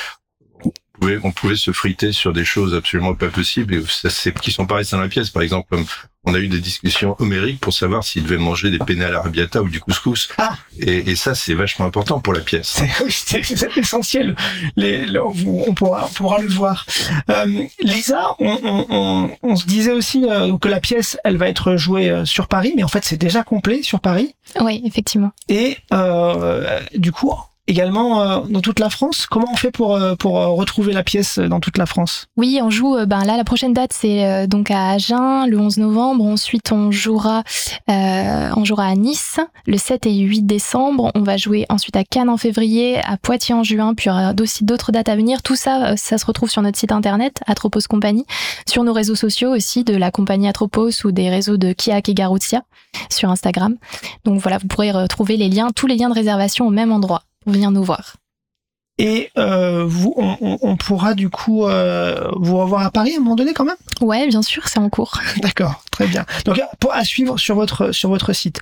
on 0.64 0.70
pouvait, 1.00 1.18
on 1.22 1.32
pouvait 1.32 1.56
se 1.56 1.72
friter 1.72 2.12
sur 2.12 2.32
des 2.32 2.44
choses 2.44 2.74
absolument 2.74 3.14
pas 3.14 3.28
possibles, 3.28 3.74
et 3.74 3.82
ça, 3.88 4.10
c'est, 4.10 4.38
qui 4.38 4.50
sont 4.50 4.66
pareilles 4.66 4.86
dans 4.90 5.00
la 5.00 5.08
pièce, 5.08 5.30
par 5.30 5.42
exemple, 5.42 5.68
comme 5.70 5.86
on 6.26 6.34
a 6.34 6.38
eu 6.38 6.48
des 6.48 6.60
discussions 6.60 7.16
homériques 7.20 7.60
pour 7.60 7.72
savoir 7.72 8.04
s'il 8.04 8.24
devait 8.24 8.36
manger 8.36 8.70
des 8.70 8.78
penne 8.78 9.02
à 9.02 9.10
l'arrabbiata 9.10 9.62
ou 9.62 9.68
du 9.68 9.80
couscous. 9.80 10.28
Ah. 10.38 10.56
Et, 10.78 11.10
et, 11.10 11.16
ça, 11.16 11.34
c'est 11.34 11.54
vachement 11.54 11.86
important 11.86 12.20
pour 12.20 12.32
la 12.32 12.40
pièce. 12.40 12.82
C'est 13.08 13.50
essentiel. 13.76 14.34
Les, 14.76 15.06
on, 15.18 15.72
pourra, 15.72 16.06
on 16.06 16.12
pourra 16.14 16.40
le 16.40 16.48
voir. 16.48 16.84
Euh, 17.30 17.64
Lisa, 17.80 18.34
on, 18.40 18.58
on, 18.90 19.30
on, 19.42 19.56
se 19.56 19.66
disait 19.66 19.92
aussi 19.92 20.24
euh, 20.28 20.58
que 20.58 20.68
la 20.68 20.80
pièce, 20.80 21.16
elle 21.24 21.36
va 21.36 21.48
être 21.48 21.76
jouée 21.76 22.10
euh, 22.10 22.24
sur 22.24 22.48
Paris, 22.48 22.72
mais 22.76 22.82
en 22.82 22.88
fait, 22.88 23.04
c'est 23.04 23.16
déjà 23.16 23.44
complet 23.44 23.82
sur 23.82 24.00
Paris. 24.00 24.34
Oui, 24.60 24.82
effectivement. 24.84 25.30
Et 25.48 25.76
euh, 25.92 26.80
du 26.96 27.12
coup, 27.12 27.32
également 27.66 28.22
euh, 28.22 28.40
dans 28.48 28.60
toute 28.60 28.78
la 28.78 28.90
France? 28.90 29.26
Comment 29.26 29.48
on 29.52 29.56
fait 29.56 29.70
pour, 29.70 29.94
euh, 29.94 30.14
pour 30.14 30.38
euh, 30.38 30.48
retrouver 30.48 30.92
la 30.92 31.02
pièce 31.02 31.38
dans 31.38 31.60
toute 31.60 31.78
la 31.78 31.86
France? 31.86 32.26
Oui, 32.36 32.60
on 32.62 32.70
joue, 32.70 32.96
ben 33.06 33.24
là, 33.24 33.36
la 33.36 33.44
prochaine 33.44 33.72
date, 33.72 33.92
c'est 33.92 34.46
donc 34.46 34.70
à 34.70 34.90
Agen, 34.90 35.46
le 35.46 35.58
11 35.58 35.78
novembre. 35.78 36.24
Ensuite, 36.24 36.72
on 36.72 36.90
jouera, 36.90 37.42
on 37.88 38.64
jouera 38.64 38.86
à 38.86 38.94
Nice, 38.94 39.40
le 39.66 39.78
7 39.78 40.06
et 40.06 40.18
8 40.18 40.42
décembre. 40.42 41.10
On 41.14 41.22
va 41.22 41.36
jouer 41.36 41.66
ensuite 41.68 41.96
à 41.96 42.04
Cannes 42.04 42.28
en 42.28 42.36
février, 42.36 42.98
à 42.98 43.16
Poitiers 43.16 43.54
en 43.54 43.62
juin, 43.62 43.94
puis 43.94 44.06
il 44.06 44.08
y 44.08 44.12
aura 44.12 44.32
aussi 44.40 44.64
d'autres 44.64 44.92
dates 44.92 45.08
à 45.08 45.16
venir. 45.16 45.42
Tout 45.42 45.56
ça, 45.56 45.96
ça 45.96 46.18
se 46.18 46.26
retrouve 46.26 46.50
sur 46.50 46.62
notre 46.62 46.78
site 46.78 46.92
internet, 46.92 47.40
Atropos 47.46 47.80
Compagnie, 47.88 48.26
sur 48.68 48.84
nos 48.84 48.92
réseaux 48.92 49.14
sociaux 49.14 49.54
aussi, 49.54 49.84
de 49.84 49.96
la 49.96 50.10
compagnie 50.10 50.48
Atropos 50.48 51.04
ou 51.04 51.12
des 51.12 51.30
réseaux 51.30 51.56
de 51.56 51.72
Kiak 51.72 52.08
et 52.08 52.14
Garoutia 52.14 52.62
sur 53.10 53.30
Instagram. 53.30 53.76
Donc 54.24 54.40
voilà, 54.40 54.58
vous 54.58 54.68
pourrez 54.68 54.90
retrouver 54.90 55.36
les 55.36 55.48
liens, 55.48 55.70
tous 55.74 55.86
les 55.86 55.96
liens 55.96 56.08
de 56.08 56.14
réservation 56.14 56.66
au 56.66 56.70
même 56.70 56.92
endroit 56.92 57.22
venir 57.46 57.70
nous 57.70 57.82
voir. 57.84 58.16
Et 58.98 59.30
euh, 59.36 59.84
vous, 59.86 60.14
on, 60.16 60.38
on- 60.40 60.58
on 60.62 60.76
pourra 60.76 61.12
du 61.14 61.28
coup 61.28 61.66
euh, 61.66 62.30
vous 62.36 62.56
revoir 62.56 62.82
à 62.86 62.90
Paris 62.90 63.12
à 63.12 63.16
un 63.16 63.20
moment 63.20 63.36
donné 63.36 63.52
quand 63.52 63.64
même? 63.66 63.76
Ouais, 64.00 64.26
bien 64.28 64.40
sûr, 64.42 64.68
c'est 64.68 64.78
en 64.78 64.88
cours. 64.88 65.18
D'accord, 65.42 65.84
très 65.90 66.06
bien. 66.06 66.24
Donc 66.46 66.58
pour, 66.80 66.92
à 66.94 67.04
suivre 67.04 67.36
sur 67.38 67.56
votre 67.56 67.92
sur 67.92 68.08
votre 68.08 68.32
site. 68.32 68.60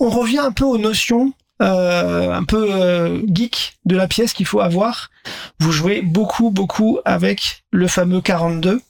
On 0.00 0.10
revient 0.10 0.38
un 0.40 0.50
peu 0.50 0.64
aux 0.64 0.78
notions 0.78 1.32
euh, 1.62 2.32
un 2.32 2.42
peu 2.44 2.66
euh, 2.72 3.22
geek 3.32 3.76
de 3.84 3.94
la 3.96 4.08
pièce 4.08 4.32
qu'il 4.32 4.44
faut 4.46 4.60
avoir. 4.60 5.10
Vous 5.60 5.70
jouez 5.70 6.02
beaucoup 6.02 6.50
beaucoup 6.50 6.98
avec 7.04 7.62
le 7.70 7.86
fameux 7.86 8.20
42. 8.20 8.80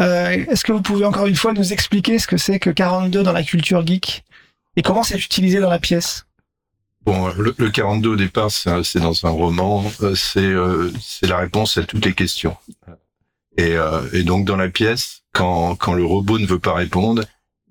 Euh, 0.00 0.44
Est-ce 0.50 0.64
que 0.64 0.72
vous 0.72 0.82
pouvez 0.82 1.04
encore 1.06 1.26
une 1.26 1.36
fois 1.36 1.52
nous 1.54 1.72
expliquer 1.72 2.18
ce 2.18 2.26
que 2.26 2.36
c'est 2.36 2.58
que 2.58 2.68
42 2.70 3.22
dans 3.22 3.32
la 3.32 3.42
culture 3.42 3.86
geek? 3.86 4.24
Et 4.76 4.82
comment 4.82 5.02
c'est 5.04 5.18
utilisé 5.18 5.60
dans 5.60 5.70
la 5.70 5.78
pièce? 5.78 6.26
Bon, 7.04 7.28
le, 7.34 7.54
le 7.58 7.70
42 7.70 8.10
au 8.10 8.16
départ, 8.16 8.50
c'est 8.50 9.00
dans 9.00 9.26
un 9.26 9.30
roman, 9.30 9.84
euh, 10.00 10.14
c'est 10.14 10.40
euh, 10.40 10.90
la 11.22 11.36
réponse 11.38 11.76
à 11.76 11.82
toutes 11.84 12.04
les 12.06 12.14
questions. 12.14 12.56
Et, 13.56 13.72
euh, 13.76 14.00
et 14.12 14.22
donc 14.22 14.46
dans 14.46 14.56
la 14.56 14.68
pièce, 14.68 15.22
quand, 15.32 15.76
quand 15.76 15.92
le 15.94 16.04
robot 16.04 16.38
ne 16.38 16.46
veut 16.46 16.58
pas 16.58 16.74
répondre, 16.74 17.22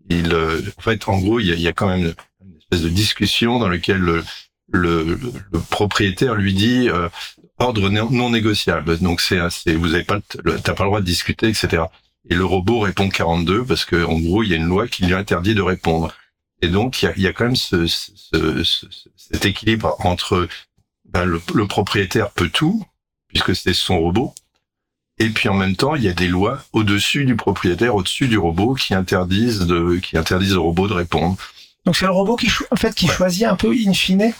il, 0.09 0.33
euh, 0.33 0.61
en 0.77 0.81
fait, 0.81 1.07
en 1.09 1.17
gros, 1.19 1.39
il 1.39 1.47
y 1.47 1.51
a, 1.51 1.55
y 1.55 1.67
a 1.67 1.73
quand 1.73 1.87
même 1.87 2.13
une 2.45 2.57
espèce 2.57 2.81
de 2.81 2.89
discussion 2.89 3.57
dans 3.59 3.69
laquelle 3.69 3.97
le, 3.99 4.23
le, 4.71 5.03
le- 5.03 5.59
propriétaire 5.69 6.35
lui 6.35 6.53
dit 6.53 6.89
euh, 6.89 7.09
ordre 7.57 7.89
non, 7.89 8.29
négociable. 8.29 8.99
Donc 8.99 9.19
c'est, 9.19 9.39
vous 9.75 9.93
avez 9.95 10.03
pas, 10.03 10.19
t'as 10.63 10.73
pas 10.73 10.83
le 10.83 10.89
droit 10.89 11.01
de 11.01 11.05
discuter, 11.05 11.47
etc. 11.47 11.83
Et 12.29 12.35
le 12.35 12.45
robot 12.45 12.81
répond 12.81 13.09
42 13.09 13.65
parce 13.65 13.83
que 13.85 14.05
en 14.05 14.19
gros, 14.19 14.43
il 14.43 14.49
y 14.49 14.53
a 14.53 14.57
une 14.57 14.67
loi 14.67 14.87
qui 14.87 15.05
lui 15.05 15.13
interdit 15.15 15.55
de 15.55 15.61
répondre. 15.61 16.13
Et 16.63 16.69
donc, 16.69 17.01
il 17.01 17.05
y 17.05 17.07
a, 17.09 17.13
il 17.17 17.21
y 17.23 17.27
a 17.27 17.33
quand 17.33 17.43
même 17.45 17.55
ce, 17.57 17.85
ce- 17.87 18.11
ce- 18.15 18.63
ce- 18.63 19.09
cet 19.17 19.45
équilibre 19.45 19.95
entre 19.99 20.47
ben, 21.05 21.25
le, 21.25 21.41
le 21.53 21.67
propriétaire 21.67 22.29
peut 22.31 22.49
tout, 22.49 22.83
puisque 23.27 23.53
c'est 23.55 23.73
son 23.73 23.99
robot, 23.99 24.33
et 25.19 25.29
puis 25.29 25.49
en 25.49 25.53
même 25.55 25.75
temps, 25.75 25.95
il 25.95 26.03
y 26.03 26.07
a 26.07 26.13
des 26.13 26.27
lois 26.29 26.63
au-dessus 26.71 27.25
du 27.25 27.35
propriétaire, 27.35 27.95
au-dessus 27.95 28.27
du 28.27 28.37
robot, 28.37 28.75
qui 28.75 28.93
interdisent 28.93 29.59
de, 29.67 29.97
qui 29.97 30.17
interdisent 30.17 30.55
au 30.55 30.63
robot 30.63 30.87
de 30.87 30.93
répondre. 30.93 31.37
Donc 31.85 31.97
c'est 31.97 32.05
le 32.05 32.11
robot 32.11 32.37
qui 32.37 32.47
cho- 32.49 32.65
en 32.71 32.77
fait 32.77 32.95
qui 32.95 33.07
Ouais. 33.07 33.13
choisit 33.13 33.43
un 33.45 33.55
peu 33.57 33.73
in 33.85 33.93
fine. 33.93 34.33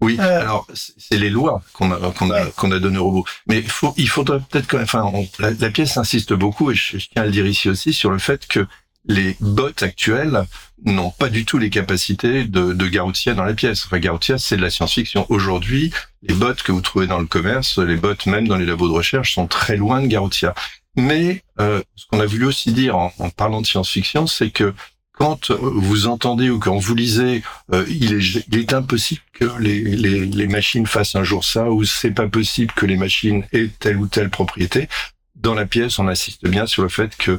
Oui, 0.00 0.16
Euh, 0.18 0.40
alors 0.40 0.66
c'est 0.74 1.18
les 1.18 1.30
lois 1.30 1.62
qu'on 1.74 1.90
a 1.92 2.10
qu'on 2.12 2.30
a 2.30 2.44
Ouais. 2.44 2.52
qu'on 2.56 2.70
a 2.72 2.78
données 2.78 2.98
au 2.98 3.04
robot. 3.04 3.24
Mais 3.46 3.58
il 3.58 3.68
faut 3.70 3.92
il 3.98 4.08
faudrait 4.08 4.40
peut-être 4.40 4.66
quand 4.66 4.78
même. 4.78 4.84
Enfin, 4.84 5.04
on- 5.12 5.28
la, 5.38 5.50
la 5.50 5.70
pièce 5.70 5.96
insiste 5.98 6.32
beaucoup 6.32 6.70
et 6.70 6.74
je, 6.74 6.98
je 6.98 7.08
tiens 7.10 7.22
à 7.22 7.26
le 7.26 7.32
dire 7.32 7.46
ici 7.46 7.68
aussi 7.68 7.92
sur 7.92 8.10
le 8.10 8.18
fait 8.18 8.46
que 8.46 8.66
les 9.06 9.36
bots 9.40 9.70
actuels 9.82 10.44
n'ont 10.84 11.10
pas 11.10 11.28
du 11.28 11.44
tout 11.44 11.58
les 11.58 11.70
capacités 11.70 12.44
de, 12.44 12.72
de 12.72 12.86
Garoutia 12.86 13.34
dans 13.34 13.44
la 13.44 13.54
pièce. 13.54 13.86
Enfin, 13.86 13.98
Garoutia, 13.98 14.38
c'est 14.38 14.56
de 14.56 14.62
la 14.62 14.70
science-fiction. 14.70 15.26
Aujourd'hui, 15.28 15.92
les 16.22 16.34
bots 16.34 16.54
que 16.54 16.72
vous 16.72 16.80
trouvez 16.80 17.06
dans 17.06 17.18
le 17.18 17.26
commerce, 17.26 17.78
les 17.78 17.96
bots 17.96 18.14
même 18.26 18.48
dans 18.48 18.56
les 18.56 18.66
labos 18.66 18.88
de 18.88 18.92
recherche, 18.92 19.34
sont 19.34 19.46
très 19.46 19.76
loin 19.76 20.02
de 20.02 20.06
Garoutia. 20.06 20.54
Mais 20.96 21.42
euh, 21.60 21.82
ce 21.94 22.06
qu'on 22.06 22.20
a 22.20 22.26
voulu 22.26 22.46
aussi 22.46 22.72
dire 22.72 22.96
en, 22.96 23.12
en 23.18 23.30
parlant 23.30 23.60
de 23.60 23.66
science-fiction, 23.66 24.26
c'est 24.26 24.50
que 24.50 24.74
quand 25.12 25.50
vous 25.50 26.08
entendez 26.08 26.50
ou 26.50 26.58
quand 26.58 26.76
vous 26.76 26.94
lisez, 26.94 27.42
euh, 27.72 27.86
il, 27.88 28.12
est, 28.12 28.44
il 28.50 28.58
est 28.58 28.72
impossible 28.74 29.22
que 29.32 29.46
les, 29.58 29.80
les, 29.82 30.26
les 30.26 30.46
machines 30.46 30.86
fassent 30.86 31.14
un 31.14 31.24
jour 31.24 31.42
ça, 31.42 31.70
ou 31.70 31.84
c'est 31.84 32.10
pas 32.10 32.28
possible 32.28 32.72
que 32.74 32.84
les 32.84 32.96
machines 32.96 33.44
aient 33.52 33.70
telle 33.78 33.96
ou 33.96 34.08
telle 34.08 34.28
propriété. 34.28 34.88
Dans 35.34 35.54
la 35.54 35.64
pièce, 35.64 35.98
on 35.98 36.08
insiste 36.08 36.46
bien 36.46 36.66
sur 36.66 36.82
le 36.82 36.90
fait 36.90 37.16
que 37.16 37.38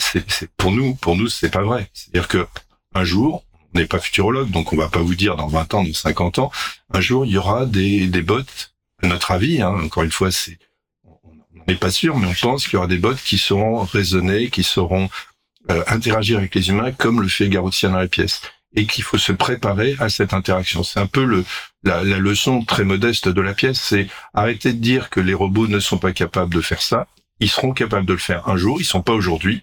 c'est 0.00 0.28
c'est- 0.30 0.50
pour 0.56 0.72
nous, 0.72 0.94
pour 0.94 1.16
nous, 1.16 1.28
c'est 1.28 1.50
pas 1.50 1.62
vrai. 1.62 1.90
C'est-à-dire 1.92 2.28
que 2.28 2.46
un 2.94 3.04
jour, 3.04 3.44
on 3.74 3.78
n'est 3.78 3.86
pas 3.86 3.98
futurologue, 3.98 4.50
donc 4.50 4.72
on 4.72 4.76
va 4.76 4.88
pas 4.88 5.00
vous 5.00 5.14
dire 5.14 5.36
dans 5.36 5.48
20 5.48 5.74
ans, 5.74 5.84
dans 5.84 5.92
50 5.92 6.38
ans, 6.38 6.50
un 6.92 7.00
jour 7.00 7.26
il 7.26 7.32
y 7.32 7.38
aura 7.38 7.66
des, 7.66 8.06
des 8.06 8.22
bots. 8.22 8.40
À 9.02 9.06
notre 9.08 9.30
avis, 9.32 9.60
hein, 9.60 9.74
encore 9.84 10.04
une 10.04 10.10
fois, 10.12 10.30
c'est 10.30 10.58
on 11.04 11.64
n'est 11.72 11.76
pas 11.78 11.90
sûr, 11.90 12.16
mais 12.16 12.26
on 12.28 12.34
pense 12.34 12.64
qu'il 12.64 12.74
y 12.74 12.76
aura 12.76 12.86
des 12.86 12.98
bots 12.98 13.14
qui 13.14 13.38
sauront 13.38 13.80
raisonner, 13.84 14.50
qui 14.50 14.62
sauront 14.62 15.08
euh, 15.70 15.82
interagir 15.88 16.38
avec 16.38 16.54
les 16.54 16.68
humains 16.68 16.92
comme 16.92 17.20
le 17.20 17.28
fait 17.28 17.48
Garoutia 17.48 17.88
dans 17.88 17.98
la 17.98 18.08
pièce 18.08 18.40
et 18.74 18.86
qu'il 18.86 19.04
faut 19.04 19.18
se 19.18 19.32
préparer 19.32 19.96
à 19.98 20.08
cette 20.08 20.32
interaction. 20.32 20.82
C'est 20.82 21.00
un 21.00 21.06
peu 21.06 21.44
la, 21.82 22.04
la 22.04 22.18
leçon 22.18 22.62
très 22.64 22.84
modeste 22.84 23.28
de 23.28 23.40
la 23.40 23.54
pièce, 23.54 23.80
c'est 23.80 24.06
arrêter 24.34 24.72
de 24.72 24.78
dire 24.78 25.10
que 25.10 25.20
les 25.20 25.34
robots 25.34 25.66
ne 25.66 25.80
sont 25.80 25.98
pas 25.98 26.12
capables 26.12 26.54
de 26.54 26.60
faire 26.60 26.82
ça. 26.82 27.06
Ils 27.40 27.50
seront 27.50 27.72
capables 27.72 28.06
de 28.06 28.12
le 28.14 28.18
faire 28.18 28.48
un 28.48 28.56
jour, 28.56 28.80
ils 28.80 28.84
sont 28.84 29.02
pas 29.02 29.12
aujourd'hui. 29.12 29.62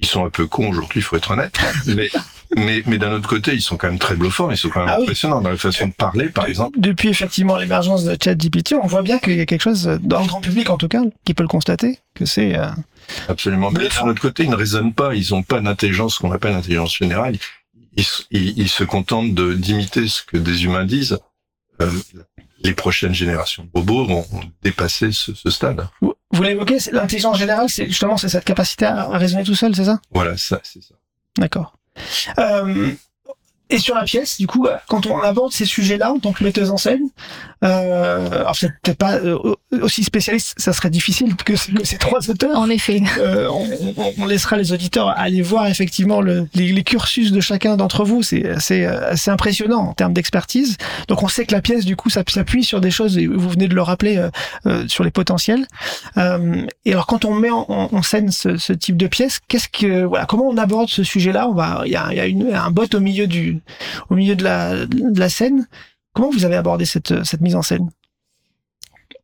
Ils 0.00 0.06
sont 0.06 0.24
un 0.24 0.30
peu 0.30 0.46
cons 0.46 0.68
aujourd'hui, 0.70 1.00
il 1.00 1.02
faut 1.02 1.16
être 1.16 1.30
honnête. 1.32 1.58
Mais, 1.86 2.08
mais, 2.56 2.82
mais 2.86 2.98
d'un 2.98 3.12
autre 3.12 3.28
côté, 3.28 3.52
ils 3.54 3.60
sont 3.62 3.76
quand 3.76 3.88
même 3.88 3.98
très 3.98 4.14
bluffants, 4.14 4.50
ils 4.50 4.56
sont 4.56 4.68
quand 4.68 4.80
même 4.80 4.88
Ah 4.90 4.96
oui. 4.98 5.02
impressionnants 5.04 5.40
dans 5.40 5.50
la 5.50 5.56
façon 5.56 5.88
de 5.88 5.92
parler, 5.92 6.28
par 6.28 6.46
exemple. 6.46 6.78
Depuis 6.80 7.08
effectivement 7.08 7.56
l'émergence 7.56 8.04
de 8.04 8.16
ChatGPT, 8.22 8.74
on 8.80 8.86
voit 8.86 9.02
bien 9.02 9.18
qu'il 9.18 9.36
y 9.36 9.40
a 9.40 9.46
quelque 9.46 9.62
chose 9.62 9.98
dans 10.02 10.20
le 10.20 10.26
grand 10.26 10.40
public 10.40 10.70
en 10.70 10.76
tout 10.78 10.88
cas 10.88 11.02
qui 11.24 11.34
peut 11.34 11.42
le 11.42 11.48
constater 11.48 11.98
que 12.14 12.24
c'est 12.24 12.56
euh, 12.56 12.68
Absolument. 13.28 13.70
Mais 13.70 13.88
d'un 13.88 14.08
autre 14.08 14.20
côté, 14.22 14.44
ils 14.44 14.50
ne 14.50 14.54
raisonnent 14.56 14.94
pas, 14.94 15.14
ils 15.14 15.30
n'ont 15.32 15.42
pas 15.42 15.60
d'intelligence, 15.60 16.14
ce 16.14 16.20
qu'on 16.20 16.32
appelle 16.32 16.52
l'intelligence 16.52 16.96
générale. 16.96 17.36
Ils, 17.96 18.04
ils, 18.30 18.58
ils 18.58 18.68
se 18.68 18.84
contentent 18.84 19.34
de 19.34 19.54
d'imiter 19.54 20.06
ce 20.08 20.22
que 20.22 20.36
des 20.36 20.64
humains 20.64 20.84
disent. 20.84 21.18
Euh, 21.82 21.90
les 22.62 22.72
prochaines 22.72 23.14
générations 23.14 23.64
de 23.64 23.70
robots 23.74 24.04
vont 24.04 24.22
vont 24.32 24.40
dépasser 24.62 25.12
ce, 25.12 25.32
ce 25.34 25.50
stade. 25.50 25.86
Vous, 26.30 26.42
l'évoquez, 26.42 26.78
c'est- 26.80 26.92
l'intelligence 26.92 27.38
générale, 27.38 27.68
c'est 27.68 27.86
justement 27.86 28.16
c'est 28.16 28.28
cette 28.28 28.44
capacité 28.44 28.84
à, 28.86 29.00
à 29.10 29.18
raisonner 29.18 29.44
tout 29.44 29.54
seul, 29.54 29.74
c'est 29.74 29.84
ça? 29.84 30.00
Voilà, 30.12 30.36
ça, 30.36 30.60
c'est 30.62 30.82
ça. 30.82 30.94
D'accord. 31.38 31.74
Euh, 32.38 32.92
et 33.70 33.78
sur 33.78 33.94
la 33.94 34.04
pièce, 34.04 34.38
du 34.38 34.46
coup, 34.46 34.66
quand 34.86 35.06
on 35.06 35.20
aborde 35.20 35.52
ces 35.52 35.66
sujets-là 35.66 36.12
en 36.12 36.18
tant 36.18 36.32
que 36.32 36.42
metteuse 36.42 36.70
en 36.70 36.76
scène, 36.76 37.02
euh, 37.64 38.40
alors 38.40 38.54
c'est 38.54 38.68
peut-être 38.82 38.98
pas 38.98 39.16
euh, 39.16 39.36
aussi 39.82 40.04
spécialiste, 40.04 40.54
ça 40.58 40.72
serait 40.72 40.90
difficile 40.90 41.34
que, 41.34 41.52
que 41.52 41.84
ces 41.84 41.98
trois 41.98 42.30
auteurs. 42.30 42.58
En 42.58 42.70
effet. 42.70 43.02
Euh, 43.18 43.48
on, 44.18 44.26
laissera 44.26 44.56
les 44.56 44.72
auditeurs 44.72 45.08
aller 45.08 45.42
voir 45.42 45.66
effectivement 45.66 46.20
le, 46.20 46.48
les, 46.54 46.72
les 46.72 46.82
cursus 46.84 47.32
de 47.32 47.40
chacun 47.40 47.76
d'entre 47.76 48.04
vous. 48.04 48.22
C'est 48.22 48.48
assez, 48.48 48.84
assez 48.84 49.30
impressionnant 49.30 49.80
en 49.80 49.92
termes 49.94 50.12
d'expertise. 50.12 50.76
Donc 51.08 51.22
on 51.22 51.28
sait 51.28 51.46
que 51.46 51.54
la 51.54 51.62
pièce, 51.62 51.84
du 51.84 51.96
coup, 51.96 52.10
ça 52.10 52.22
s'appuie 52.28 52.64
sur 52.64 52.80
des 52.80 52.90
choses, 52.90 53.18
et 53.18 53.26
vous 53.26 53.48
venez 53.48 53.68
de 53.68 53.74
le 53.74 53.82
rappeler, 53.82 54.18
euh, 54.18 54.30
euh, 54.66 54.86
sur 54.88 55.04
les 55.04 55.10
potentiels. 55.10 55.66
Et 56.84 56.92
alors 56.92 57.06
quand 57.06 57.24
on 57.24 57.34
met 57.34 57.50
en, 57.50 58.02
scène 58.02 58.30
ce, 58.30 58.56
ce 58.56 58.72
type 58.72 58.96
de 58.96 59.06
pièce, 59.06 59.40
qu'est-ce 59.48 59.68
que, 59.68 60.04
voilà, 60.04 60.26
comment 60.26 60.48
on 60.48 60.56
aborde 60.56 60.88
ce 60.88 61.02
sujet-là? 61.02 61.48
On 61.48 61.54
va, 61.54 61.82
il 61.84 61.92
y 61.92 61.96
a, 61.96 62.08
il 62.10 62.16
y 62.16 62.20
a 62.20 62.26
une, 62.26 62.52
un 62.54 62.70
bot 62.70 62.92
au 62.94 63.00
milieu 63.00 63.26
du, 63.26 63.57
au 64.10 64.14
milieu 64.14 64.36
de 64.36 64.44
la, 64.44 65.28
scène. 65.28 65.66
Comment 66.12 66.30
vous 66.30 66.44
avez 66.44 66.56
abordé 66.56 66.84
cette 66.84 67.40
mise 67.40 67.54
en 67.54 67.62
scène? 67.62 67.88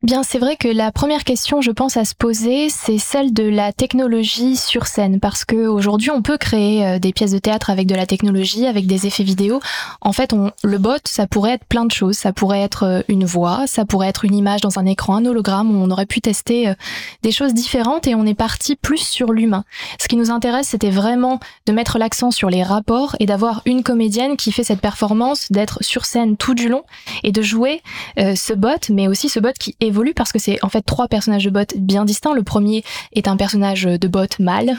Bien, 0.05 0.21
c'est 0.21 0.37
vrai 0.37 0.55
que 0.55 0.67
la 0.67 0.91
première 0.91 1.23
question, 1.23 1.61
je 1.61 1.71
pense, 1.71 1.97
à 1.97 2.05
se 2.05 2.13
poser, 2.13 2.69
c'est 2.69 2.99
celle 2.99 3.33
de 3.33 3.41
la 3.41 3.73
technologie 3.73 4.55
sur 4.55 4.85
scène, 4.85 5.19
parce 5.19 5.45
que 5.45 5.65
aujourd'hui, 5.65 6.11
on 6.11 6.21
peut 6.21 6.37
créer 6.37 6.85
euh, 6.85 6.99
des 6.99 7.11
pièces 7.11 7.31
de 7.31 7.39
théâtre 7.39 7.71
avec 7.71 7.87
de 7.87 7.95
la 7.95 8.05
technologie, 8.05 8.67
avec 8.67 8.85
des 8.85 9.07
effets 9.07 9.23
vidéo. 9.23 9.59
En 10.01 10.13
fait, 10.13 10.31
on, 10.31 10.51
le 10.63 10.77
bot, 10.77 10.99
ça 11.05 11.25
pourrait 11.25 11.53
être 11.53 11.65
plein 11.65 11.85
de 11.85 11.91
choses. 11.91 12.17
Ça 12.17 12.33
pourrait 12.33 12.61
être 12.61 12.83
euh, 12.83 13.01
une 13.07 13.25
voix, 13.25 13.65
ça 13.65 13.83
pourrait 13.83 14.07
être 14.07 14.25
une 14.25 14.35
image 14.35 14.61
dans 14.61 14.77
un 14.77 14.85
écran, 14.85 15.15
un 15.15 15.25
hologramme. 15.25 15.75
où 15.75 15.83
On 15.83 15.89
aurait 15.89 16.05
pu 16.05 16.21
tester 16.21 16.67
euh, 16.67 16.75
des 17.23 17.31
choses 17.31 17.55
différentes 17.55 18.05
et 18.05 18.13
on 18.13 18.27
est 18.27 18.35
parti 18.35 18.75
plus 18.75 18.99
sur 18.99 19.33
l'humain. 19.33 19.63
Ce 19.99 20.07
qui 20.07 20.17
nous 20.17 20.29
intéresse, 20.29 20.67
c'était 20.67 20.91
vraiment 20.91 21.39
de 21.65 21.73
mettre 21.73 21.97
l'accent 21.97 22.29
sur 22.29 22.51
les 22.51 22.61
rapports 22.61 23.15
et 23.19 23.25
d'avoir 23.25 23.63
une 23.65 23.81
comédienne 23.81 24.37
qui 24.37 24.51
fait 24.51 24.63
cette 24.63 24.81
performance, 24.81 25.51
d'être 25.51 25.83
sur 25.83 26.05
scène 26.05 26.37
tout 26.37 26.53
du 26.53 26.69
long 26.69 26.83
et 27.23 27.31
de 27.31 27.41
jouer 27.41 27.81
ce 28.17 28.53
bot, 28.53 28.69
mais 28.91 29.07
aussi 29.07 29.29
ce 29.29 29.39
bot 29.39 29.53
qui 29.57 29.75
évolue 29.79 29.94
parce 30.15 30.31
que 30.31 30.39
c'est 30.39 30.63
en 30.63 30.69
fait 30.69 30.81
trois 30.81 31.07
personnages 31.07 31.45
de 31.45 31.49
bot 31.49 31.65
bien 31.77 32.05
distincts. 32.05 32.33
Le 32.33 32.43
premier 32.43 32.83
est 33.13 33.27
un 33.27 33.37
personnage 33.37 33.83
de 33.83 34.07
bot 34.07 34.27
mâle. 34.39 34.77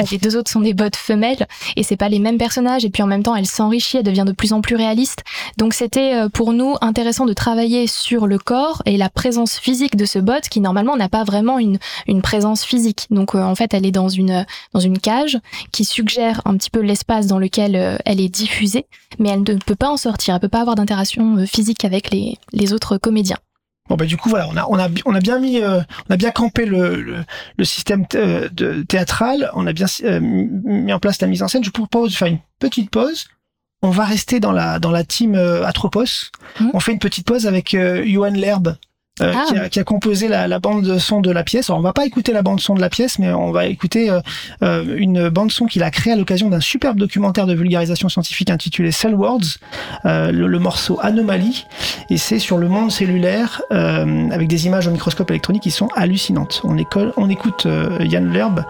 Euh, 0.00 0.04
Les 0.10 0.18
deux 0.18 0.36
autres 0.36 0.50
sont 0.50 0.60
des 0.60 0.74
bots 0.74 0.84
femelles 0.94 1.46
et 1.76 1.82
c'est 1.82 1.96
pas 1.96 2.08
les 2.08 2.18
mêmes 2.18 2.38
personnages 2.38 2.84
et 2.84 2.90
puis 2.90 3.02
en 3.02 3.06
même 3.06 3.22
temps 3.22 3.36
elle 3.36 3.46
s'enrichit, 3.46 3.98
elle 3.98 4.04
devient 4.04 4.24
de 4.26 4.32
plus 4.32 4.52
en 4.52 4.60
plus 4.60 4.76
réaliste. 4.76 5.24
Donc 5.58 5.74
c'était 5.74 6.14
euh, 6.14 6.28
pour 6.28 6.52
nous 6.52 6.76
intéressant 6.80 7.26
de 7.26 7.32
travailler 7.32 7.86
sur 7.86 8.26
le 8.26 8.38
corps 8.38 8.82
et 8.86 8.96
la 8.96 9.08
présence 9.08 9.58
physique 9.58 9.96
de 9.96 10.04
ce 10.04 10.18
bot 10.18 10.40
qui 10.50 10.60
normalement 10.60 10.96
n'a 10.96 11.08
pas 11.08 11.24
vraiment 11.24 11.58
une, 11.58 11.78
présence 12.22 12.64
physique. 12.64 13.06
Donc 13.10 13.34
euh, 13.34 13.42
en 13.42 13.54
fait 13.54 13.74
elle 13.74 13.86
est 13.86 13.92
dans 13.92 14.08
une, 14.08 14.46
dans 14.72 14.80
une 14.80 14.98
cage 14.98 15.38
qui 15.72 15.84
suggère 15.84 16.40
un 16.44 16.56
petit 16.56 16.70
peu 16.70 16.80
l'espace 16.80 17.26
dans 17.26 17.38
lequel 17.38 17.98
elle 18.04 18.20
est 18.20 18.28
diffusée 18.28 18.86
mais 19.18 19.28
elle 19.30 19.40
ne 19.40 19.54
peut 19.54 19.76
pas 19.76 19.88
en 19.88 19.96
sortir, 19.96 20.34
elle 20.34 20.40
peut 20.40 20.48
pas 20.48 20.60
avoir 20.60 20.76
d'interaction 20.76 21.46
physique 21.46 21.84
avec 21.84 22.10
les, 22.10 22.38
les 22.52 22.72
autres 22.72 22.98
comédiens. 22.98 23.38
Bon 23.88 23.96
bah 23.96 24.04
du 24.04 24.16
coup 24.16 24.28
voilà, 24.28 24.48
on 24.48 24.56
a 24.56 24.66
on 24.68 24.78
a 24.78 24.88
on 25.04 25.14
a 25.14 25.20
bien 25.20 25.38
mis 25.38 25.60
euh, 25.60 25.80
on 26.08 26.14
a 26.14 26.16
bien 26.16 26.30
campé 26.30 26.66
le 26.66 27.00
le, 27.00 27.24
le 27.56 27.64
système 27.64 28.04
euh, 28.14 28.48
de, 28.52 28.82
théâtral, 28.82 29.50
on 29.54 29.66
a 29.66 29.72
bien 29.72 29.86
euh, 30.04 30.20
mis 30.20 30.92
en 30.92 30.98
place 30.98 31.20
la 31.20 31.28
mise 31.28 31.42
en 31.42 31.48
scène. 31.48 31.62
Je 31.62 31.68
vous 31.68 31.86
propose 31.86 32.12
de 32.12 32.16
faire 32.16 32.28
une 32.28 32.40
petite 32.58 32.90
pause. 32.90 33.26
On 33.82 33.90
va 33.90 34.04
rester 34.04 34.40
dans 34.40 34.52
la 34.52 34.78
dans 34.78 34.90
la 34.90 35.04
team 35.04 35.34
euh, 35.34 35.64
Atropos. 35.64 36.30
Mhm. 36.60 36.70
On 36.74 36.80
fait 36.80 36.92
une 36.92 36.98
petite 36.98 37.26
pause 37.26 37.46
avec 37.46 37.74
euh, 37.74 38.02
Johan 38.06 38.30
Lerbe. 38.30 38.76
Euh, 39.20 39.32
Ah. 39.34 39.44
qui, 39.48 39.58
a, 39.58 39.68
qui 39.68 39.78
a 39.80 39.84
composé 39.84 40.28
la, 40.28 40.46
la 40.48 40.58
bande 40.58 40.98
son 40.98 41.20
de 41.20 41.30
la 41.30 41.42
pièce. 41.44 41.70
Alors, 41.70 41.78
on 41.78 41.82
va 41.82 41.92
pas 41.92 42.04
écouter 42.06 42.32
la 42.32 42.42
bande 42.42 42.60
son 42.60 42.74
de 42.74 42.80
la 42.80 42.88
pièce, 42.88 43.18
mais 43.18 43.32
on 43.32 43.50
va 43.52 43.66
écouter 43.66 44.10
euh, 44.10 44.20
euh, 44.62 44.84
une 44.96 45.28
bande 45.28 45.50
son 45.50 45.66
qu'il 45.66 45.82
a 45.82 45.90
créée 45.90 46.12
à 46.12 46.16
l'occasion 46.16 46.48
d'un 46.48 46.60
superbe 46.60 46.98
documentaire 46.98 47.46
de 47.46 47.54
vulgarisation 47.54 48.08
scientifique 48.08 48.50
intitulé 48.50 48.90
Cell 48.92 49.14
Words, 49.14 49.58
euh, 50.04 50.30
le, 50.32 50.46
le 50.46 50.58
morceau 50.58 50.98
Anomalie, 51.02 51.66
et 52.10 52.18
c'est 52.18 52.38
sur 52.38 52.58
le 52.58 52.68
monde 52.68 52.90
cellulaire 52.92 53.62
euh, 53.72 54.28
avec 54.30 54.48
des 54.48 54.66
images 54.66 54.86
au 54.86 54.90
microscope 54.90 55.30
électronique 55.30 55.62
qui 55.62 55.70
sont 55.70 55.88
hallucinantes. 55.96 56.60
On, 56.64 56.76
école, 56.76 57.12
on 57.16 57.28
écoute 57.30 57.64
euh, 57.66 57.98
Yann 58.00 58.32
Lerb. 58.32 58.64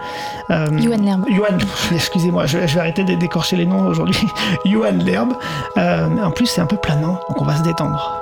Euh, 0.49 0.67
Yuan 0.79 1.03
Lerb. 1.05 1.25
Yuan, 1.29 1.57
excusez-moi, 1.93 2.45
je, 2.45 2.59
je 2.65 2.73
vais 2.73 2.79
arrêter 2.79 3.03
de 3.03 3.15
d'écorcher 3.15 3.55
les 3.55 3.65
noms 3.65 3.87
aujourd'hui. 3.87 4.19
Yuan 4.65 5.03
Lerb. 5.03 5.33
Euh, 5.77 6.07
en 6.23 6.31
plus, 6.31 6.45
c'est 6.45 6.61
un 6.61 6.65
peu 6.67 6.77
planant, 6.77 7.19
donc 7.29 7.41
on 7.41 7.45
va 7.45 7.55
se 7.57 7.63
détendre. 7.63 8.21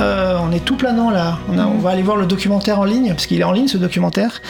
Euh, 0.00 0.36
on 0.42 0.52
est 0.52 0.62
tout 0.64 0.76
planant 0.76 1.10
là. 1.10 1.38
On, 1.48 1.58
a- 1.58 1.66
va 1.80 1.90
aller 1.90 2.02
voir 2.02 2.16
le 2.18 2.26
documentaire 2.26 2.78
en 2.78 2.84
ligne, 2.84 3.08
parce 3.08 3.24
qu'il 3.26 3.40
est 3.40 3.44
en 3.44 3.52
ligne 3.52 3.66
ce 3.68 3.78
documentaire. 3.78 4.40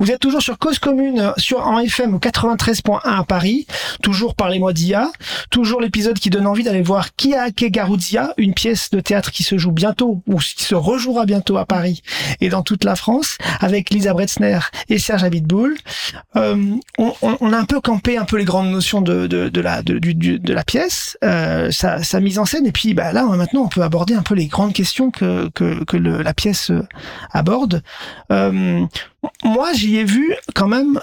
Vous 0.00 0.10
êtes 0.10 0.18
toujours 0.18 0.42
sur 0.42 0.58
Cause 0.58 0.78
Commune, 0.80 1.32
sur, 1.36 1.64
en 1.64 1.78
FM 1.78 2.16
93.1 2.16 2.98
à 3.04 3.22
Paris. 3.24 3.66
Toujours 4.02 4.34
Parlez-moi 4.34 4.72
d'IA. 4.72 5.10
Toujours 5.50 5.80
l'épisode 5.80 6.18
qui 6.18 6.30
donne 6.30 6.46
envie 6.48 6.64
d'aller 6.64 6.82
voir 6.82 7.14
Kiake 7.14 7.70
Garuzia, 7.70 8.34
une 8.38 8.54
pièce 8.54 8.90
de 8.90 8.98
théâtre 9.00 9.30
qui 9.30 9.44
se 9.44 9.56
joue 9.56 9.70
bientôt, 9.72 10.20
ou 10.26 10.38
qui 10.38 10.64
se 10.64 10.74
rejouera 10.74 11.24
bientôt 11.24 11.56
à 11.58 11.64
Paris 11.64 12.02
et 12.40 12.48
dans 12.48 12.62
toute 12.62 12.82
la 12.84 12.96
France, 12.96 13.38
avec 13.60 13.90
Lisa 13.90 14.12
Bretzner 14.14 14.58
et 14.88 14.98
Serge 14.98 15.22
Abitboul. 15.22 15.76
Euh, 16.36 16.56
on, 16.98 17.12
on- 17.22 17.36
on 17.40 17.52
a 17.52 17.56
un 17.58 17.64
peu 17.66 17.80
campé 17.80 18.16
un 18.18 18.24
peu 18.24 18.36
les 18.38 18.44
grandes 18.44 18.70
notions 18.70 19.00
de, 19.00 19.26
de, 19.28 19.48
de 19.48 19.60
la, 19.60 19.82
de, 19.82 19.98
du- 19.98 20.38
de 20.40 20.52
la 20.54 20.64
pièce, 20.64 21.16
euh, 21.22 21.70
sa, 21.70 22.02
sa 22.02 22.18
mise 22.20 22.38
en 22.40 22.44
scène, 22.46 22.66
et 22.66 22.72
puis 22.72 22.94
bah, 22.94 23.12
là 23.12 23.24
maintenant 23.24 23.62
on 23.62 23.68
peut 23.68 23.82
aborder 23.92 24.14
un 24.14 24.22
peu 24.22 24.34
les 24.34 24.46
grandes 24.46 24.72
questions 24.72 25.10
que, 25.10 25.50
que, 25.50 25.96
la 25.96 26.32
pièce 26.32 26.70
euh, 26.70 26.82
aborde. 27.30 27.82
Euh, 28.32 28.86
moi 29.44 29.72
j'y 29.74 29.98
ai 29.98 30.04
vu 30.04 30.34
quand 30.54 30.66
même 30.66 30.98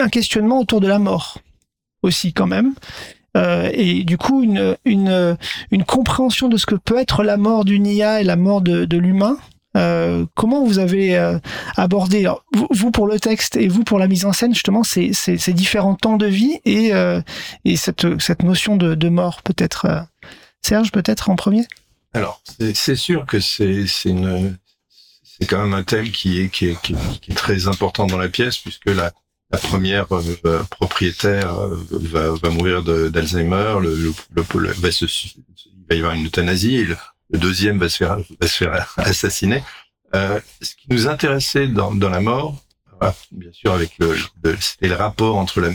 un 0.00 0.08
questionnement 0.08 0.58
autour 0.58 0.80
de 0.80 0.88
la 0.88 0.98
mort 0.98 1.38
aussi 2.02 2.32
quand 2.32 2.48
même. 2.48 2.74
Euh, 3.36 3.70
et 3.72 4.02
du 4.02 4.18
coup 4.18 4.42
une, 4.42 4.76
une, 4.84 5.84
compréhension 5.86 6.48
de 6.48 6.56
ce 6.56 6.66
que 6.66 6.74
peut 6.74 6.98
être 6.98 7.22
la 7.22 7.36
mort 7.36 7.64
d'une 7.64 7.86
IA 7.86 8.20
et 8.20 8.24
la 8.24 8.34
mort 8.36 8.60
de, 8.60 8.96
l'humain. 8.96 9.36
Comment 10.34 10.64
vous 10.64 10.80
avez 10.80 11.16
abordé 11.76 12.28
vous, 12.70 12.90
pour 12.90 13.06
le 13.06 13.20
texte 13.20 13.56
et 13.56 13.68
vous 13.68 13.84
pour 13.84 14.00
la 14.00 14.08
mise 14.08 14.24
en 14.26 14.32
scène 14.32 14.52
justement 14.52 14.82
ces, 14.82 15.12
ces, 15.12 15.52
différents 15.52 15.94
temps 15.94 16.18
de 16.18 16.26
vie 16.26 16.58
et, 16.64 16.90
et 17.64 17.76
cette, 17.76 18.20
cette 18.20 18.42
notion 18.42 18.76
de, 18.76 19.08
mort 19.08 19.42
peut-être 19.42 20.06
Serge 20.62 20.92
peut-être 20.92 21.30
en 21.30 21.36
premier? 21.36 21.66
Alors, 22.14 22.42
c'est 22.74 22.96
sûr 22.96 23.26
que 23.26 23.40
c'est 23.40 23.86
une 24.04 24.58
c'est 25.24 25.46
quand 25.46 25.62
même 25.62 25.74
un 25.74 25.82
thème 25.82 26.10
qui 26.10 26.40
est 26.40 26.48
qui 26.50 26.68
est, 26.68 26.80
qui 26.82 26.92
est, 26.94 27.20
qui 27.20 27.32
est 27.32 27.34
très 27.34 27.68
important 27.68 28.06
dans 28.06 28.18
la 28.18 28.28
pièce 28.28 28.58
puisque 28.58 28.86
la 28.86 29.12
la 29.50 29.58
première 29.58 30.06
euh, 30.12 30.62
propriétaire 30.70 31.54
euh, 31.58 31.76
va, 31.90 32.30
va 32.30 32.48
mourir 32.48 32.82
d'Alzheimer, 32.82 33.76
le, 33.82 33.94
le, 33.96 34.12
le- 34.34 34.72
va 34.72 34.90
se, 34.90 35.04
il 35.04 35.44
va 35.90 35.94
y 35.94 35.98
avoir 35.98 36.14
une 36.14 36.24
euthanasie, 36.24 36.76
et 36.76 36.84
le, 36.86 36.96
le 37.28 37.38
deuxième 37.38 37.78
va 37.78 37.90
se 37.90 37.98
faire 37.98 38.16
va 38.40 38.48
se 38.48 38.56
faire 38.64 38.94
assassiner. 38.96 39.62
Euh, 40.14 40.40
ce 40.62 40.74
qui 40.74 40.86
nous 40.88 41.06
intéressait 41.06 41.68
dans, 41.68 41.94
dans 41.94 42.08
la 42.08 42.20
mort, 42.20 42.62
voilà, 42.98 43.14
bien 43.30 43.52
sûr 43.52 43.72
avec 43.74 43.92
le, 43.98 44.16
c'était 44.60 44.88
le 44.88 44.94
rapport 44.94 45.36
entre 45.36 45.60
le, 45.60 45.74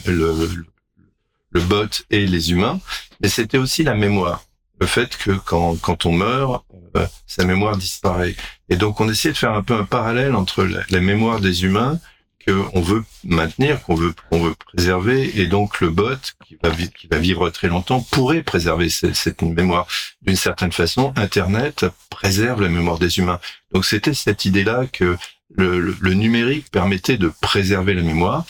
le 1.51 1.61
bot 1.61 1.87
et 2.09 2.25
les 2.27 2.51
humains, 2.51 2.79
mais 3.21 3.29
c'était 3.29 3.57
aussi 3.57 3.83
la 3.83 3.95
mémoire 3.95 4.43
le 4.79 4.87
fait 4.87 5.17
que 5.17 5.31
quand, 5.31 5.75
quand 5.81 6.05
on 6.05 6.11
meurt, 6.11 6.63
euh, 6.95 7.05
sa 7.25 7.45
mémoire 7.45 7.77
disparaît. 7.77 8.35
Et 8.69 8.75
donc 8.75 8.99
on 9.01 9.09
essaie 9.09 9.31
de 9.31 9.37
faire 9.37 9.53
un 9.53 9.63
peu 9.63 9.73
un 9.75 9.83
parallèle 9.85 10.35
entre 10.35 10.63
la, 10.63 10.99
mémoire 11.01 11.39
des 11.39 11.63
humains 11.63 11.99
qu'on 12.47 12.79
veut 12.81 13.03
maintenir, 13.25 13.81
qu'on 13.83 13.95
veut, 13.95 14.13
qu'on 14.29 14.41
veut 14.41 14.55
préserver, 14.73 15.37
et 15.41 15.47
donc 15.47 15.81
le 15.81 15.89
bot 15.89 16.15
qui 16.45 16.57
va, 16.63 16.69
vi- 16.69 16.91
qui 16.91 17.07
va 17.07 17.17
vivre 17.17 17.49
très 17.49 17.67
longtemps 17.67 17.99
pourrait 18.01 18.41
préserver 18.43 18.87
cette, 18.89 19.15
cette 19.15 19.41
mémoire. 19.41 19.85
D'une 20.21 20.37
certaine 20.37 20.71
façon, 20.71 21.11
Internet 21.17 21.85
préserve 22.09 22.61
la 22.61 22.69
mémoire 22.69 22.99
des 22.99 23.19
humains. 23.19 23.39
Donc 23.73 23.83
c'était 23.83 24.13
cette 24.13 24.45
idée-là 24.45 24.85
que 24.85 25.17
le, 25.55 25.79
le- 25.81 25.97
le 25.99 26.13
numérique 26.13 26.71
permettait 26.71 27.17
de 27.17 27.31
préserver 27.41 27.93
la 27.93 28.03
mémoire. 28.03 28.45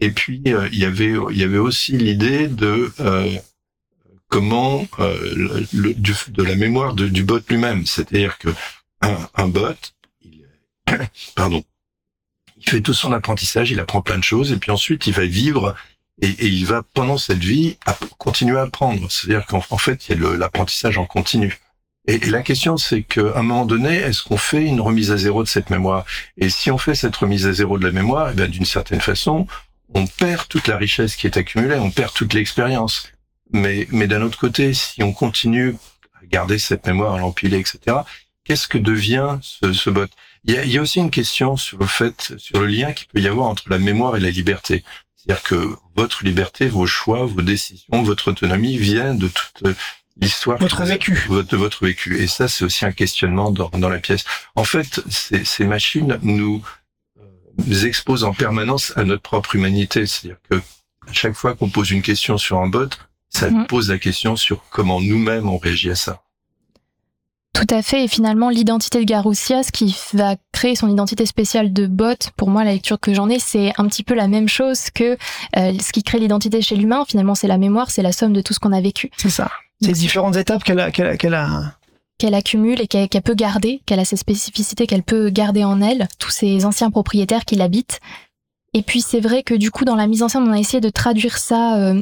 Et 0.00 0.10
puis 0.10 0.42
euh, 0.46 0.68
il 0.72 0.78
y 0.78 0.84
avait 0.84 1.14
il 1.30 1.36
y 1.36 1.42
avait 1.44 1.58
aussi 1.58 1.92
l'idée 1.96 2.46
de 2.48 2.92
euh, 3.00 3.28
comment 4.32 4.86
euh, 4.98 5.66
le, 5.74 5.92
du- 5.92 6.14
de 6.28 6.42
la 6.42 6.54
mémoire 6.56 6.94
de- 6.94 7.06
du 7.08 7.22
bot 7.22 7.40
lui-même. 7.50 7.84
C'est-à-dire 7.86 8.38
que 8.38 8.48
un, 9.02 9.16
un 9.34 9.46
bot, 9.48 9.76
pardon, 11.36 11.62
il 12.56 12.68
fait 12.70 12.80
tout 12.80 12.94
son 12.94 13.12
apprentissage, 13.12 13.70
il 13.70 13.78
apprend 13.80 14.00
plein 14.00 14.16
de 14.18 14.24
choses, 14.24 14.50
et 14.50 14.56
puis 14.56 14.70
ensuite 14.70 15.06
il 15.06 15.12
va 15.12 15.26
vivre 15.26 15.74
et, 16.22 16.28
et 16.30 16.46
il 16.46 16.64
va 16.64 16.82
pendant 16.94 17.18
cette 17.18 17.44
vie 17.44 17.76
continuer 18.18 18.58
à 18.58 18.62
apprendre. 18.62 19.10
C'est-à-dire 19.10 19.44
qu'en 19.46 19.62
en 19.68 19.78
fait, 19.78 20.08
il 20.08 20.20
y 20.22 20.24
a 20.26 20.36
l'apprentissage 20.36 20.96
en 20.96 21.04
continu. 21.04 21.58
Et, 22.08 22.14
et 22.14 22.30
la 22.30 22.42
question, 22.42 22.76
c'est 22.78 23.02
qu'à 23.02 23.36
un 23.36 23.42
moment 23.42 23.66
donné, 23.66 23.96
est-ce 23.96 24.22
qu'on 24.22 24.36
fait 24.38 24.64
une 24.64 24.80
remise 24.80 25.10
à 25.12 25.16
zéro 25.18 25.42
de 25.42 25.48
cette 25.48 25.68
mémoire? 25.70 26.04
Et 26.38 26.48
si 26.48 26.70
on 26.70 26.78
fait 26.78 26.94
cette 26.94 27.14
remise 27.16 27.46
à 27.46 27.52
zéro 27.52 27.78
de 27.78 27.84
la 27.84 27.92
mémoire, 27.92 28.30
eh 28.32 28.34
bien, 28.34 28.48
d'une 28.48 28.64
certaine 28.64 29.00
façon, 29.00 29.46
on 29.94 30.06
perd 30.06 30.48
toute 30.48 30.68
la 30.68 30.78
richesse 30.78 31.16
qui 31.16 31.26
est 31.26 31.36
accumulée, 31.36 31.76
on 31.76 31.90
perd 31.90 32.12
toute 32.14 32.32
l'expérience. 32.34 33.08
Mais, 33.52 33.86
mais 33.90 34.06
d'un 34.06 34.22
autre 34.22 34.38
côté, 34.38 34.74
si 34.74 35.02
on 35.02 35.12
continue 35.12 35.76
à 36.14 36.26
garder 36.26 36.58
cette 36.58 36.86
mémoire, 36.86 37.14
à 37.14 37.18
l'empiler, 37.18 37.58
etc., 37.58 37.98
qu'est-ce 38.44 38.68
que 38.68 38.78
devient 38.78 39.38
ce, 39.42 39.72
ce 39.72 39.90
bot? 39.90 40.06
Il 40.44 40.54
y, 40.54 40.58
a, 40.58 40.64
il 40.64 40.72
y 40.72 40.78
a 40.78 40.82
aussi 40.82 40.98
une 40.98 41.10
question 41.10 41.56
sur 41.56 41.78
le 41.78 41.86
fait, 41.86 42.34
sur 42.38 42.60
le 42.60 42.66
lien 42.66 42.92
qu'il 42.92 43.06
peut 43.08 43.20
y 43.20 43.28
avoir 43.28 43.46
entre 43.48 43.68
la 43.68 43.78
mémoire 43.78 44.16
et 44.16 44.20
la 44.20 44.30
liberté. 44.30 44.82
C'est-à-dire 45.14 45.42
que 45.44 45.76
votre 45.94 46.24
liberté, 46.24 46.66
vos 46.66 46.86
choix, 46.86 47.26
vos 47.26 47.42
décisions, 47.42 48.02
votre 48.02 48.32
autonomie 48.32 48.76
viennent 48.76 49.18
de 49.18 49.28
toute 49.28 49.62
euh, 49.66 49.74
l'histoire. 50.20 50.58
Votre 50.58 50.82
vécu. 50.82 51.24
Votre, 51.28 51.56
votre 51.56 51.84
vécu. 51.84 52.20
Et 52.20 52.26
ça, 52.26 52.48
c'est 52.48 52.64
aussi 52.64 52.84
un 52.84 52.90
questionnement 52.90 53.52
dans, 53.52 53.68
dans 53.68 53.88
la 53.88 54.00
pièce. 54.00 54.24
En 54.56 54.64
fait, 54.64 55.00
ces, 55.08 55.44
ces 55.44 55.64
machines 55.64 56.18
nous, 56.22 56.60
euh, 57.20 57.24
nous 57.66 57.86
expose 57.86 58.24
en 58.24 58.34
permanence 58.34 58.92
à 58.96 59.04
notre 59.04 59.22
propre 59.22 59.54
humanité. 59.54 60.06
C'est-à-dire 60.06 60.40
que 60.50 60.56
à 61.06 61.12
chaque 61.12 61.34
fois 61.34 61.54
qu'on 61.54 61.68
pose 61.68 61.90
une 61.92 62.02
question 62.02 62.36
sur 62.36 62.58
un 62.58 62.66
bot, 62.66 62.88
ça 63.34 63.50
Mhm. 63.50 63.66
pose 63.66 63.90
la 63.90 63.98
question 63.98 64.36
sur 64.36 64.62
comment 64.70 65.00
nous-mêmes 65.00 65.48
on 65.48 65.58
réagit 65.58 65.90
à 65.90 65.94
ça. 65.94 66.22
Tout 67.54 67.66
à 67.74 67.82
fait. 67.82 68.04
Et 68.04 68.08
finalement, 68.08 68.48
l'identité 68.48 68.98
de 68.98 69.04
Garousia, 69.04 69.62
ce 69.62 69.70
qui 69.70 69.94
va 70.14 70.36
créer 70.52 70.74
son 70.74 70.88
identité 70.88 71.26
spéciale 71.26 71.72
de 71.72 71.86
bot, 71.86 72.16
pour 72.36 72.48
moi, 72.48 72.64
la 72.64 72.72
lecture 72.72 72.98
que 72.98 73.12
j'en 73.12 73.28
ai, 73.28 73.38
c'est 73.38 73.72
un 73.78 73.86
petit 73.88 74.02
peu 74.02 74.14
la 74.14 74.26
même 74.26 74.48
chose 74.48 74.90
que 74.90 75.16
euh, 75.56 75.72
ce 75.78 75.92
qui 75.92 76.02
crée 76.02 76.18
l'identité 76.18 76.62
chez 76.62 76.76
l'humain. 76.76 77.04
Finalement, 77.06 77.34
c'est 77.34 77.46
la 77.48 77.58
mémoire, 77.58 77.90
c'est 77.90 78.02
la 78.02 78.12
somme 78.12 78.32
de 78.32 78.40
tout 78.40 78.54
ce 78.54 78.58
qu'on 78.58 78.72
a 78.72 78.80
vécu, 78.80 79.10
C'est 79.18 79.28
ça. 79.30 79.50
C'est 79.82 79.92
différentes 79.92 80.36
étapes 80.36 80.62
qu'elle 80.64 80.78
a, 80.80 80.90
qu'elle 80.90 81.06
a, 81.08 81.16
qu'elle 81.16 81.34
a. 81.34 81.74
qu'elle 82.18 82.34
accumule 82.34 82.80
et 82.80 82.86
qu'elle 82.86 83.08
qu'elle 83.08 83.22
peut 83.22 83.34
garder, 83.34 83.82
qu'elle 83.84 83.98
a 84.00 84.04
ses 84.04 84.16
spécificités, 84.16 84.86
qu'elle 84.86 85.02
peut 85.02 85.28
garder 85.28 85.64
en 85.64 85.80
elle, 85.82 86.08
tous 86.18 86.30
ces 86.30 86.64
anciens 86.64 86.90
propriétaires 86.90 87.44
qui 87.44 87.56
l'habitent. 87.56 88.00
Et 88.74 88.82
puis 88.82 89.02
c'est 89.02 89.20
vrai 89.20 89.42
que 89.42 89.52
du 89.52 89.70
coup 89.70 89.84
dans 89.84 89.96
la 89.96 90.06
mise 90.06 90.22
en 90.22 90.28
scène 90.28 90.44
on 90.48 90.52
a 90.52 90.58
essayé 90.58 90.80
de 90.80 90.88
traduire 90.88 91.36
ça, 91.36 91.76
euh, 91.76 92.00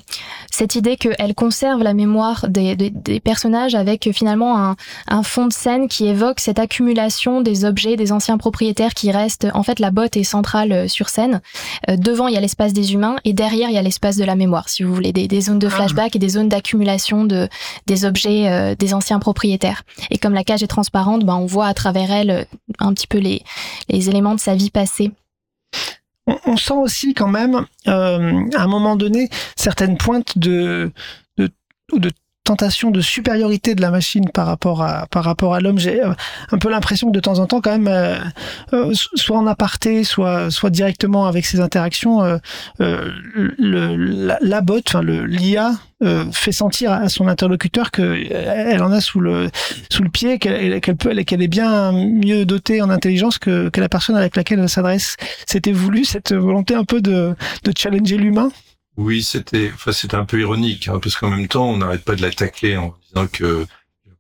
cette 0.53 0.77
idée 0.77 0.97
qu'elle 0.97 1.35
conserve 1.35 1.83
la 1.83 1.95
mémoire 1.95 2.47
des, 2.49 2.77
des, 2.77 2.91
des 2.91 3.19
personnages 3.19 3.75
avec 3.75 4.07
euh, 4.07 4.13
finalement 4.13 4.57
un, 4.57 4.77
un 5.09 5.25
fond 5.25 5.49
de 5.49 5.53
scène 5.53 5.89
qui 5.89 6.07
évoque 6.07 6.39
cette 6.39 6.61
accumulation 6.61 7.41
des 7.41 7.65
objets 7.65 7.97
des 7.97 8.13
anciens 8.13 8.39
propriétaires 8.39 8.95
qui 8.95 9.11
restent. 9.11 9.49
En 9.53 9.65
fait 9.65 9.81
la 9.81 9.91
botte 9.91 10.17
est 10.17 10.23
centrale 10.23 10.71
euh, 10.71 10.87
sur 10.87 11.09
scène. 11.09 11.41
Euh, 11.89 11.97
devant 11.97 12.29
il 12.29 12.35
y 12.35 12.37
a 12.37 12.41
l'espace 12.41 12.73
des 12.73 12.95
humains 12.95 13.17
et 13.25 13.33
derrière 13.33 13.69
il 13.69 13.75
y 13.75 13.79
a 13.79 13.83
l'espace 13.83 14.17
de 14.17 14.25
la 14.25 14.37
mémoire, 14.37 14.69
si 14.69 14.85
vous 14.85 14.95
voulez, 14.95 15.13
des, 15.13 15.27
des 15.27 15.41
zones 15.41 15.59
de 15.59 15.69
flashback 15.69 16.15
et 16.15 16.21
des 16.21 16.29
zones 16.29 16.49
d'accumulation 16.49 17.25
de 17.25 17.49
des 17.89 18.05
objets 18.05 18.49
euh, 18.49 18.77
des 18.77 18.95
anciens 18.95 19.19
propriétaires. 19.19 19.83
Et 20.13 20.19
comme 20.19 20.35
la 20.35 20.45
cage 20.45 20.63
est 20.63 20.69
transparente, 20.69 21.25
ben 21.25 21.35
on 21.35 21.47
voit 21.47 21.67
à 21.67 21.75
travers 21.75 22.13
elle 22.13 22.47
un 22.79 22.95
petit 22.95 23.09
peu 23.09 23.19
les 23.19 23.43
les 23.89 24.09
éléments 24.09 24.37
de 24.37 24.41
sa 24.41 24.55
vie 24.55 24.71
passée. 24.71 25.11
On, 26.47 26.57
sent 26.57 26.75
aussi 26.75 27.15
quand 27.15 27.29
même, 27.29 27.67
euh, 27.89 28.43
à 28.57 28.63
un 28.63 28.69
moment 28.69 28.97
donné, 28.97 29.29
certaines 29.57 29.97
pointes 29.97 30.39
de, 30.39 30.93
de 31.37 32.11
de 32.91 33.01
supériorité 33.01 33.75
de 33.75 33.81
la 33.81 33.91
machine 33.91 34.29
par 34.29 34.47
rapport 34.47 34.83
à 34.83 35.07
par 35.11 35.25
rapport 35.25 35.55
à 35.55 35.61
l'homme. 35.61 35.79
J'ai 35.79 36.03
euh, 36.03 36.13
un 36.51 36.59
peu 36.59 36.71
l'impression 36.71 37.09
que 37.09 37.13
de 37.13 37.21
temps 37.21 37.39
en 37.39 37.47
temps, 37.47 37.61
quand 37.61 37.71
même, 37.71 37.89
euh, 37.89 38.17
euh, 38.73 38.93
soit 39.15 39.39
en 39.39 39.47
aparté, 39.47 40.05
soit 40.05 40.51
soit 40.51 40.71
directement 40.71 41.27
avec 41.27 41.47
ses 41.47 41.61
interactions, 41.61 42.41
la, 42.79 44.39
la 44.41 44.61
bot, 44.61 44.81
enfin 44.87 45.03
l'IA 45.03 45.73
fait 46.33 46.53
sentir 46.53 46.93
à 46.93 47.09
son 47.09 47.29
interlocuteur 47.29 47.91
que 47.91 48.03
euh, 48.03 48.65
elle 48.71 48.83
en 48.83 48.91
a 48.91 49.01
sous 49.01 49.21
le 49.21 49.51
sous 49.91 50.03
le 50.03 50.11
pied, 50.11 50.39
qu'elle 50.39 50.81
qu'elle 50.81 51.25
qu'elle 51.25 51.43
est 51.43 51.49
bien 51.49 51.93
mieux 51.93 52.45
dotée 52.45 52.83
en 52.83 52.91
intelligence 52.91 53.39
que, 53.39 53.69
que 53.69 53.81
la 53.81 53.89
personne 53.89 54.17
avec 54.17 54.37
laquelle 54.37 54.61
elle 54.61 54.69
s'adresse. 54.69 55.17
C'était 55.47 55.73
voulu 55.73 56.05
cette 56.05 56.33
volonté 56.33 56.75
un 56.75 56.85
peu 56.85 57.01
de 57.01 57.35
de 57.65 57.73
challenger 57.77 58.17
l'humain? 58.17 58.51
Oui, 59.03 59.23
c'était, 59.23 59.71
enfin, 59.73 59.93
c'était 59.93 60.17
un 60.17 60.25
peu 60.27 60.41
ironique, 60.41 60.89
hein, 60.89 60.99
parce 61.01 61.17
qu'en 61.17 61.31
même 61.31 61.49
temps, 61.49 61.71
on 61.71 61.77
n'arrête 61.79 62.05
pas 62.05 62.17
de 62.17 62.23
l'attaquer 62.23 62.77
en 62.77 62.95
disant 63.09 63.27
que, 63.29 63.67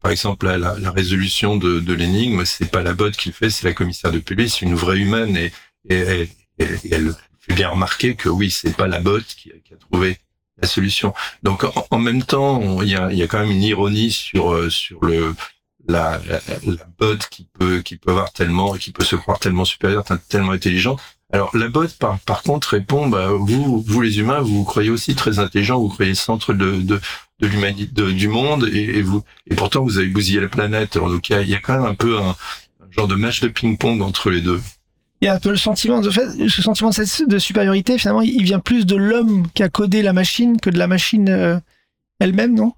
par 0.00 0.10
exemple, 0.10 0.46
la, 0.46 0.56
la, 0.78 0.90
résolution 0.90 1.56
de, 1.56 1.80
de 1.80 1.92
l'énigme, 1.92 2.44
c'est 2.46 2.70
pas 2.70 2.82
la 2.82 2.94
botte 2.94 3.16
qui 3.16 3.28
le 3.28 3.34
fait, 3.34 3.50
c'est 3.50 3.66
la 3.66 3.74
commissaire 3.74 4.12
de 4.12 4.20
police, 4.20 4.62
une 4.62 4.74
vraie 4.74 4.98
humaine, 4.98 5.36
et, 5.36 5.52
et, 5.88 6.22
et- 6.58 6.64
et 6.64 6.94
elle 6.94 7.14
fait 7.40 7.54
bien 7.54 7.68
remarquer 7.70 8.14
que 8.16 8.28
oui, 8.28 8.50
c'est 8.50 8.76
pas 8.76 8.86
la 8.86 9.00
botte 9.00 9.26
qui, 9.26 9.50
qui 9.64 9.74
a 9.74 9.76
trouvé 9.76 10.18
la 10.62 10.68
solution. 10.68 11.14
Donc, 11.42 11.64
en, 11.64 11.86
en 11.90 11.98
même 11.98 12.22
temps, 12.22 12.80
il 12.82 12.88
y 12.90 12.96
a, 12.96 13.12
y 13.12 13.22
a 13.22 13.26
quand 13.26 13.40
même 13.40 13.50
une 13.50 13.62
ironie 13.62 14.10
sur 14.12 14.52
euh, 14.54 14.70
sur 14.70 15.04
le 15.04 15.34
la, 15.88 16.20
la, 16.26 16.40
la 16.66 16.84
botte 16.98 17.28
qui 17.30 17.48
peut 17.58 17.80
qui 17.82 17.96
peut 17.96 18.10
avoir 18.12 18.32
tellement 18.32 18.74
qui 18.74 18.92
peut 18.92 19.04
se 19.04 19.16
croire 19.16 19.38
tellement 19.40 19.64
supérieure, 19.64 20.04
tellement 20.28 20.52
intelligente. 20.52 21.00
Alors 21.32 21.56
la 21.56 21.68
botte 21.68 21.96
par 21.96 22.18
par 22.20 22.42
contre 22.42 22.70
répond 22.70 23.08
bah 23.08 23.28
vous 23.32 23.80
vous 23.86 24.00
les 24.00 24.18
humains 24.18 24.40
vous 24.40 24.58
vous 24.58 24.64
croyez 24.64 24.90
aussi 24.90 25.14
très 25.14 25.38
intelligents, 25.38 25.78
vous 25.78 25.88
croyez 25.88 26.14
centre 26.14 26.52
de 26.52 26.82
de 26.82 27.00
de 27.40 27.46
l'humanité 27.46 28.12
du 28.12 28.28
monde 28.28 28.68
et, 28.72 28.98
et 28.98 29.02
vous 29.02 29.22
et 29.48 29.54
pourtant 29.54 29.82
vous 29.82 29.98
avez 29.98 30.08
bousillé 30.08 30.40
la 30.40 30.48
planète. 30.48 30.96
Alors, 30.96 31.08
donc 31.10 31.28
il 31.30 31.32
y 31.32 31.36
a, 31.36 31.42
y 31.42 31.54
a 31.54 31.60
quand 31.60 31.74
même 31.74 31.86
un 31.86 31.94
peu 31.94 32.18
un, 32.18 32.30
un 32.30 32.90
genre 32.90 33.08
de 33.08 33.14
match 33.14 33.40
de 33.40 33.48
ping-pong 33.48 34.02
entre 34.02 34.30
les 34.30 34.40
deux. 34.40 34.60
Il 35.22 35.26
y 35.26 35.28
a 35.28 35.34
un 35.34 35.38
peu 35.38 35.50
le 35.50 35.56
sentiment 35.56 36.00
de 36.00 36.10
fait, 36.10 36.48
ce 36.48 36.62
sentiment 36.62 36.90
de 36.90 37.38
supériorité. 37.38 37.98
Finalement, 37.98 38.22
il 38.22 38.42
vient 38.42 38.58
plus 38.58 38.86
de 38.86 38.96
l'homme 38.96 39.46
qui 39.54 39.62
a 39.62 39.68
codé 39.68 40.02
la 40.02 40.12
machine 40.12 40.58
que 40.60 40.70
de 40.70 40.78
la 40.78 40.86
machine 40.86 41.28
euh, 41.28 41.58
elle-même, 42.20 42.54
non? 42.54 42.72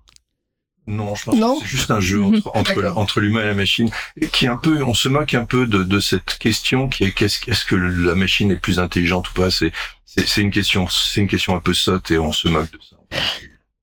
Non, 0.87 1.15
je 1.15 1.25
pense 1.25 1.37
Non. 1.37 1.55
que 1.57 1.63
c'est 1.63 1.71
juste 1.77 1.91
un 1.93 2.01
jeu 2.01 2.23
entre 2.23 2.51
entre, 2.57 2.81
la- 2.83 2.97
entre 2.97 3.21
l'humain 3.21 3.43
et 3.43 3.47
la 3.47 3.55
machine 3.55 3.89
et 4.21 4.27
qui 4.27 4.47
est 4.47 4.49
un 4.49 4.57
peu 4.57 4.83
on 4.83 4.95
se 4.95 5.09
moque 5.09 5.35
un 5.35 5.45
peu 5.45 5.67
de, 5.67 5.85
de 5.85 6.01
cette 6.01 6.39
question 6.39 6.89
qui 6.89 7.05
est 7.05 7.13
qu'est-ce 7.13 7.49
est-ce 7.49 7.65
que 7.65 7.77
la 7.77 8.15
machine 8.17 8.51
est 8.51 8.57
plus 8.57 8.79
intelligente 8.81 9.31
ou 9.31 9.33
pas? 9.35 9.51
C'est 9.51 9.71
c'est 10.05 10.27
c'est 10.27 10.41
une 10.41 10.51
question 10.51 10.89
c'est 10.89 11.21
une 11.21 11.29
question 11.29 11.55
un 11.55 11.61
peu 11.61 11.73
sotte 11.75 12.11
et 12.11 12.19
on 12.19 12.33
se 12.33 12.49
moque 12.49 12.71
de 12.73 12.79
ça. 12.81 12.97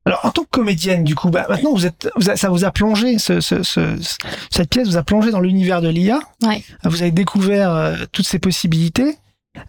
Alors, 0.05 0.25
en 0.25 0.31
tant 0.31 0.43
que 0.43 0.49
comédienne, 0.49 1.03
du 1.03 1.13
coup, 1.13 1.29
bah, 1.29 1.45
maintenant, 1.49 1.71
vous 1.73 1.85
êtes, 1.85 2.09
vous 2.15 2.29
a- 2.31 2.35
ça 2.35 2.49
vous 2.49 2.65
a 2.65 2.71
plongé, 2.71 3.19
ce, 3.19 3.41
ce, 3.41 3.61
ce- 3.61 4.01
ce- 4.01 4.17
cette 4.49 4.69
pièce 4.69 4.87
vous 4.87 4.97
a 4.97 5.03
plongé 5.03 5.29
dans 5.29 5.41
l'univers 5.41 5.81
de 5.81 5.89
l'IA. 5.89 6.19
Ouais. 6.41 6.63
Vous 6.83 7.01
avez 7.03 7.11
découvert 7.11 7.71
euh, 7.75 7.95
toutes 8.11 8.25
ces 8.25 8.39
possibilités. 8.39 9.17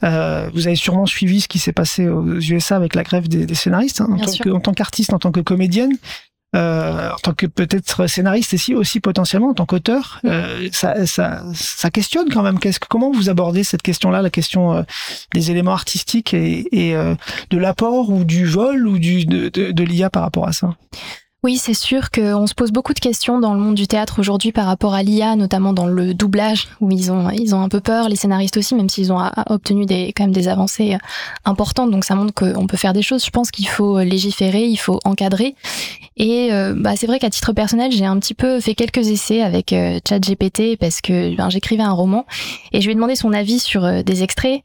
Euh, 0.02 0.48
vous 0.54 0.66
avez 0.66 0.76
sûrement 0.76 1.04
suivi 1.04 1.42
ce 1.42 1.48
qui 1.48 1.58
s'est 1.58 1.72
passé 1.72 2.08
aux 2.08 2.40
USA 2.40 2.76
avec 2.76 2.94
la 2.94 3.02
grève 3.02 3.28
des, 3.28 3.44
des 3.44 3.54
scénaristes, 3.54 4.00
hein, 4.00 4.06
en, 4.10 4.14
Bien 4.14 4.24
tant 4.26 4.32
sûr. 4.32 4.44
que, 4.44 4.50
en 4.50 4.60
tant 4.60 4.72
qu'artiste, 4.72 5.12
en 5.12 5.18
tant 5.18 5.32
que 5.32 5.40
comédienne. 5.40 5.92
Euh, 6.56 7.10
en 7.12 7.16
tant 7.18 7.32
que 7.32 7.46
peut-être 7.46 8.08
scénariste 8.08 8.54
aussi, 8.54 8.74
aussi 8.74 8.98
potentiellement 8.98 9.50
en 9.50 9.54
tant 9.54 9.66
qu'auteur, 9.66 10.20
euh, 10.24 10.68
ça, 10.72 11.90
questionne 11.92 12.28
quand 12.28 12.42
même. 12.42 12.58
Qu'est-ce 12.58 12.80
que, 12.80 12.88
comment 12.88 13.12
vous 13.12 13.30
abordez 13.30 13.62
cette 13.62 13.82
question-là, 13.82 14.20
la 14.20 14.30
question 14.30 14.72
euh, 14.72 14.82
des 15.32 15.52
éléments 15.52 15.72
artistiques 15.72 16.34
et, 16.34 16.66
et 16.72 16.96
euh, 16.96 17.14
de 17.50 17.58
l'apport 17.58 18.10
ou 18.10 18.24
du 18.24 18.46
vol 18.46 18.88
ou 18.88 18.98
de, 18.98 19.48
de 19.48 19.84
l'IA 19.84 20.10
par 20.10 20.22
rapport 20.22 20.48
à 20.48 20.52
ça? 20.52 20.74
Oui, 21.42 21.56
c'est 21.56 21.74
sûr 21.74 22.10
qu'on 22.10 22.46
se 22.46 22.52
pose 22.54 22.70
beaucoup 22.70 22.92
de 22.92 22.98
questions 22.98 23.40
dans 23.40 23.54
le 23.54 23.60
monde 23.60 23.74
du 23.74 23.86
théâtre 23.86 24.18
aujourd'hui 24.18 24.52
par 24.52 24.66
rapport 24.66 24.92
à 24.92 25.02
l'IA, 25.02 25.36
notamment 25.36 25.72
dans 25.72 25.86
le 25.86 26.12
doublage, 26.12 26.68
où 26.80 26.90
ils 26.90 27.10
ont, 27.10 27.30
ils 27.30 27.54
ont 27.54 27.62
un 27.62 27.70
peu 27.70 27.80
peur, 27.80 28.10
les 28.10 28.16
scénaristes 28.16 28.58
aussi, 28.58 28.74
même 28.74 28.90
s'ils 28.90 29.10
ont 29.10 29.22
obtenu 29.46 29.86
des, 29.86 30.12
quand 30.14 30.24
même 30.24 30.32
des 30.32 30.48
avancées 30.48 30.94
euh, 30.94 30.98
importantes. 31.46 31.90
Donc 31.90 32.04
ça 32.04 32.14
montre 32.14 32.34
qu'on 32.34 32.66
peut 32.66 32.76
faire 32.76 32.92
des 32.92 33.00
choses. 33.00 33.24
Je 33.24 33.30
pense 33.30 33.50
qu'il 33.50 33.68
faut 33.68 34.00
légiférer, 34.00 34.66
il 34.66 34.76
faut 34.76 35.00
encadrer. 35.04 35.54
Et 36.20 36.52
euh, 36.52 36.74
bah, 36.76 36.96
c'est 36.96 37.06
vrai 37.06 37.18
qu'à 37.18 37.30
titre 37.30 37.54
personnel, 37.54 37.92
j'ai 37.92 38.04
un 38.04 38.18
petit 38.18 38.34
peu 38.34 38.60
fait 38.60 38.74
quelques 38.74 39.08
essais 39.08 39.40
avec 39.40 39.72
euh, 39.72 39.98
ChatGPT 40.06 40.76
parce 40.78 41.00
que 41.00 41.34
ben, 41.34 41.48
j'écrivais 41.48 41.82
un 41.82 41.92
roman 41.92 42.26
et 42.72 42.82
je 42.82 42.86
lui 42.86 42.92
ai 42.92 42.94
demandé 42.94 43.16
son 43.16 43.32
avis 43.32 43.58
sur 43.58 43.86
euh, 43.86 44.02
des 44.02 44.22
extraits. 44.22 44.62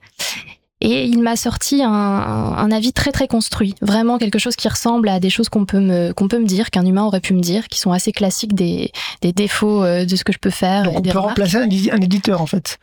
Et 0.82 1.06
il 1.06 1.22
m'a 1.22 1.36
sorti 1.38 1.82
un, 1.82 1.90
un 1.90 2.72
avis 2.72 2.92
très 2.92 3.12
très 3.12 3.28
construit, 3.28 3.76
vraiment 3.82 4.18
quelque 4.18 4.40
chose 4.40 4.56
qui 4.58 4.68
ressemble 4.68 5.08
à 5.08 5.20
des 5.22 5.30
choses 5.30 5.48
qu'on 5.48 5.66
peut 5.66 5.80
me 5.80 6.12
qu'on 6.12 6.28
peut 6.28 6.38
me 6.38 6.46
dire, 6.46 6.70
qu'un 6.70 6.86
humain 6.86 7.04
aurait 7.04 7.22
pu 7.22 7.34
me 7.34 7.40
dire, 7.40 7.70
qui 7.70 7.80
sont 7.80 7.92
assez 7.92 8.12
classiques 8.12 8.54
des, 8.54 8.92
des 9.22 9.32
défauts 9.32 9.84
euh, 9.84 10.06
de 10.06 10.16
ce 10.16 10.24
que 10.26 10.34
je 10.34 10.38
peux 10.38 10.50
faire. 10.50 10.84
Donc 10.84 10.98
on 10.98 11.02
peut 11.02 11.10
remarques. 11.10 11.28
remplacer 11.30 11.58
un 11.58 12.02
éditeur 12.02 12.42
en 12.42 12.46
fait. 12.46 12.78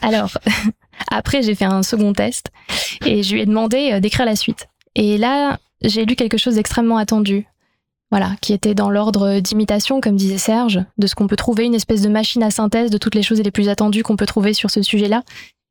Alors, 0.00 0.38
après, 1.10 1.42
j'ai 1.42 1.54
fait 1.54 1.64
un 1.64 1.82
second 1.82 2.12
test 2.12 2.50
et 3.04 3.22
je 3.22 3.34
lui 3.34 3.42
ai 3.42 3.46
demandé 3.46 3.92
euh, 3.92 4.00
d'écrire 4.00 4.26
la 4.26 4.36
suite. 4.36 4.68
Et 4.94 5.18
là, 5.18 5.58
j'ai 5.82 6.04
lu 6.04 6.16
quelque 6.16 6.38
chose 6.38 6.54
d'extrêmement 6.54 6.96
attendu. 6.96 7.46
Voilà, 8.10 8.32
qui 8.42 8.52
était 8.52 8.74
dans 8.74 8.90
l'ordre 8.90 9.40
d'imitation, 9.40 10.02
comme 10.02 10.16
disait 10.16 10.36
Serge, 10.36 10.84
de 10.98 11.06
ce 11.06 11.14
qu'on 11.14 11.28
peut 11.28 11.36
trouver, 11.36 11.64
une 11.64 11.74
espèce 11.74 12.02
de 12.02 12.10
machine 12.10 12.42
à 12.42 12.50
synthèse 12.50 12.90
de 12.90 12.98
toutes 12.98 13.14
les 13.14 13.22
choses 13.22 13.40
les 13.40 13.50
plus 13.50 13.70
attendues 13.70 14.02
qu'on 14.02 14.16
peut 14.16 14.26
trouver 14.26 14.52
sur 14.52 14.70
ce 14.70 14.82
sujet-là. 14.82 15.22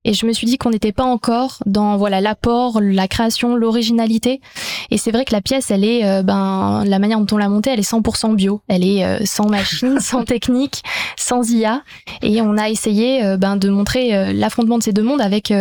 Et 0.03 0.13
je 0.13 0.25
me 0.25 0.33
suis 0.33 0.47
dit 0.47 0.57
qu'on 0.57 0.71
n'était 0.71 0.91
pas 0.91 1.03
encore 1.03 1.59
dans 1.67 1.95
voilà 1.95 2.21
l'apport, 2.21 2.81
la 2.81 3.07
création, 3.07 3.55
l'originalité. 3.55 4.41
Et 4.89 4.97
c'est 4.97 5.11
vrai 5.11 5.25
que 5.25 5.33
la 5.33 5.41
pièce, 5.41 5.69
elle 5.69 5.83
est, 5.83 6.05
euh, 6.05 6.23
ben, 6.23 6.83
la 6.85 6.97
manière 6.97 7.19
dont 7.19 7.35
on 7.35 7.37
l'a 7.37 7.49
montée, 7.49 7.69
elle 7.69 7.79
est 7.79 7.89
100% 7.89 8.33
bio. 8.33 8.61
Elle 8.67 8.83
est 8.83 9.05
euh, 9.05 9.19
sans 9.25 9.47
machine, 9.47 9.99
sans 10.01 10.23
technique, 10.23 10.81
sans 11.17 11.51
IA. 11.51 11.83
Et 12.23 12.41
on 12.41 12.57
a 12.57 12.69
essayé 12.69 13.23
euh, 13.23 13.37
ben, 13.37 13.57
de 13.57 13.69
montrer 13.69 14.15
euh, 14.15 14.33
l'affrontement 14.33 14.79
de 14.79 14.83
ces 14.83 14.91
deux 14.91 15.03
mondes 15.03 15.21
avec 15.21 15.53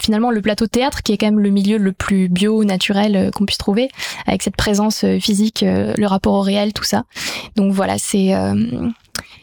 finalement 0.00 0.30
le 0.30 0.40
plateau 0.40 0.66
théâtre, 0.66 1.02
qui 1.02 1.12
est 1.12 1.18
quand 1.18 1.26
même 1.26 1.40
le 1.40 1.50
milieu 1.50 1.76
le 1.76 1.92
plus 1.92 2.28
bio, 2.28 2.64
naturel 2.64 3.30
qu'on 3.34 3.44
puisse 3.44 3.58
trouver, 3.58 3.88
avec 4.26 4.42
cette 4.42 4.56
présence 4.56 5.04
physique, 5.20 5.64
le 5.64 6.06
rapport 6.06 6.34
au 6.34 6.40
réel, 6.40 6.72
tout 6.72 6.84
ça. 6.84 7.04
Donc 7.56 7.72
voilà, 7.72 7.98
c'est 7.98 8.32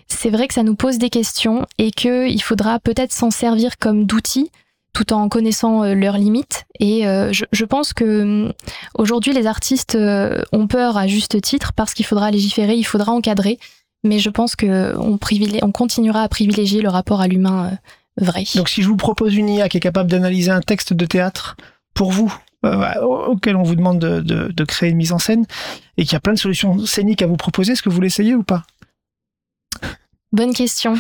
c'est 0.08 0.30
vrai 0.30 0.48
que 0.48 0.54
ça 0.54 0.64
nous 0.64 0.76
pose 0.76 0.98
des 0.98 1.10
questions 1.10 1.66
et 1.78 1.92
qu'il 1.92 2.42
faudra 2.42 2.80
peut-être 2.80 3.14
s'en 3.14 3.32
servir 3.32 3.78
comme 3.78 4.06
d'outils 4.06 4.52
tout 4.94 5.14
en 5.14 5.30
connaissant 5.30 5.84
euh, 5.84 5.94
leurs 5.94 6.18
limites. 6.18 6.66
Et 6.80 7.08
euh, 7.08 7.32
je, 7.32 7.66
pense 7.66 7.94
que 7.94 8.22
hum, 8.24 8.54
aujourd'hui, 8.96 9.34
les 9.34 9.48
artistes 9.48 9.96
euh, 9.96 10.42
ont 10.52 10.68
peur 10.68 10.98
à 10.98 11.08
juste 11.08 11.40
titre 11.42 11.74
parce 11.74 11.94
qu'il 11.94 12.06
faudra 12.06 12.32
légiférer, 12.32 12.76
il 12.76 12.84
faudra 12.84 13.12
encadrer. 13.12 13.60
Mais 14.04 14.20
je 14.20 14.30
pense 14.30 14.56
que 14.56 14.96
on, 14.98 15.18
continuera 15.72 16.24
à 16.24 16.30
privilégier 16.30 16.82
le 16.82 16.90
rapport 16.90 17.20
à 17.20 17.28
l'humain 17.28 17.78
vrai. 18.16 18.46
Donc 18.56 18.70
si 18.70 18.82
je 18.82 18.88
vous 18.88 18.96
propose 18.96 19.36
une 19.36 19.50
IA 19.50 19.68
qui 19.68 19.78
est 19.78 19.82
capable 19.82 20.10
d'analyser 20.10 20.52
un 20.52 20.62
texte 20.62 20.94
de 20.94 21.06
théâtre 21.06 21.58
pour 21.94 22.12
vous, 22.12 22.34
au- 22.64 23.26
auquel 23.28 23.58
on 23.58 23.64
vous 23.64 23.76
demande 23.76 24.00
de, 24.00 24.64
créer 24.64 24.90
une 24.90 24.96
mise 24.96 25.12
en 25.12 25.20
scène, 25.20 25.46
et 25.98 26.04
qu'il 26.04 26.14
y 26.14 26.16
a 26.16 26.22
plein 26.22 26.32
de 26.32 26.40
solutions 26.40 26.86
scéniques 26.86 27.22
à 27.22 27.28
vous 27.28 27.36
proposer, 27.36 27.74
est-ce 27.74 27.82
que 27.82 27.90
vous 27.90 28.00
l'essayez 28.00 28.36
ou 28.36 28.44
pas? 28.44 28.64
Bonne 30.32 30.54
question. 30.54 30.94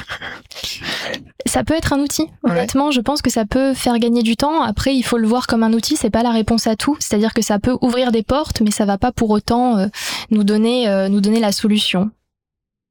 Ça 1.46 1.63
peut 1.63 1.76
être 1.76 1.94
un 1.94 2.00
outil. 2.00 2.28
Honnêtement, 2.44 2.89
je 2.92 3.00
pense 3.00 3.22
que 3.22 3.30
ça 3.30 3.46
peut 3.46 3.74
faire 3.74 4.00
gagner 4.00 4.24
du 4.24 4.36
temps. 4.36 4.63
Après, 4.63 4.96
il 4.96 5.04
faut 5.04 5.18
le 5.18 5.28
voir 5.28 5.46
comme 5.46 5.62
un 5.63 5.74
outil. 5.74 5.96
C'est 5.96 6.10
pas 6.10 6.24
la 6.24 6.32
réponse 6.32 6.65
à 6.65 6.76
tout. 6.76 6.98
C'est-à-dire 7.00 7.34
que 7.34 7.42
ça 7.44 7.60
peut 7.60 7.78
ouvrir 7.82 8.12
des 8.12 8.24
portes, 8.24 8.62
mais 8.62 8.72
ça 8.72 8.86
va 8.86 8.98
pas 8.98 9.12
pour 9.12 9.30
autant 9.30 9.78
euh, 9.78 9.88
nous 10.32 10.44
donner 10.44 10.88
euh, 10.89 11.10
nous 11.10 11.22
donner 11.22 11.39
la 11.39 11.52
solution. 11.52 12.10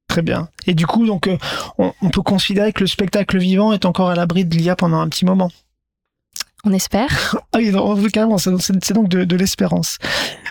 Très 0.08 0.22
bien. 0.22 0.48
Et 0.66 0.74
du 0.74 0.86
coup, 0.86 1.06
donc, 1.06 1.26
euh, 1.26 1.36
on, 1.76 1.92
on 2.02 2.10
peut 2.10 2.22
considérer 2.22 2.72
que 2.72 2.80
le 2.80 2.86
spectacle 2.86 3.36
vivant 3.38 3.72
est 3.72 3.84
encore 3.84 4.10
à 4.10 4.14
l'abri 4.14 4.44
de 4.44 4.56
l'IA 4.56 4.76
pendant 4.76 5.00
un 5.00 5.08
petit 5.08 5.24
moment. 5.24 5.50
On 6.64 6.72
espère. 6.72 7.36
Ah 7.52 7.58
oui, 7.58 8.10
carrément, 8.12 8.38
c'est 8.38 8.92
donc 8.92 9.08
de, 9.08 9.24
de 9.24 9.36
l'espérance. 9.36 9.98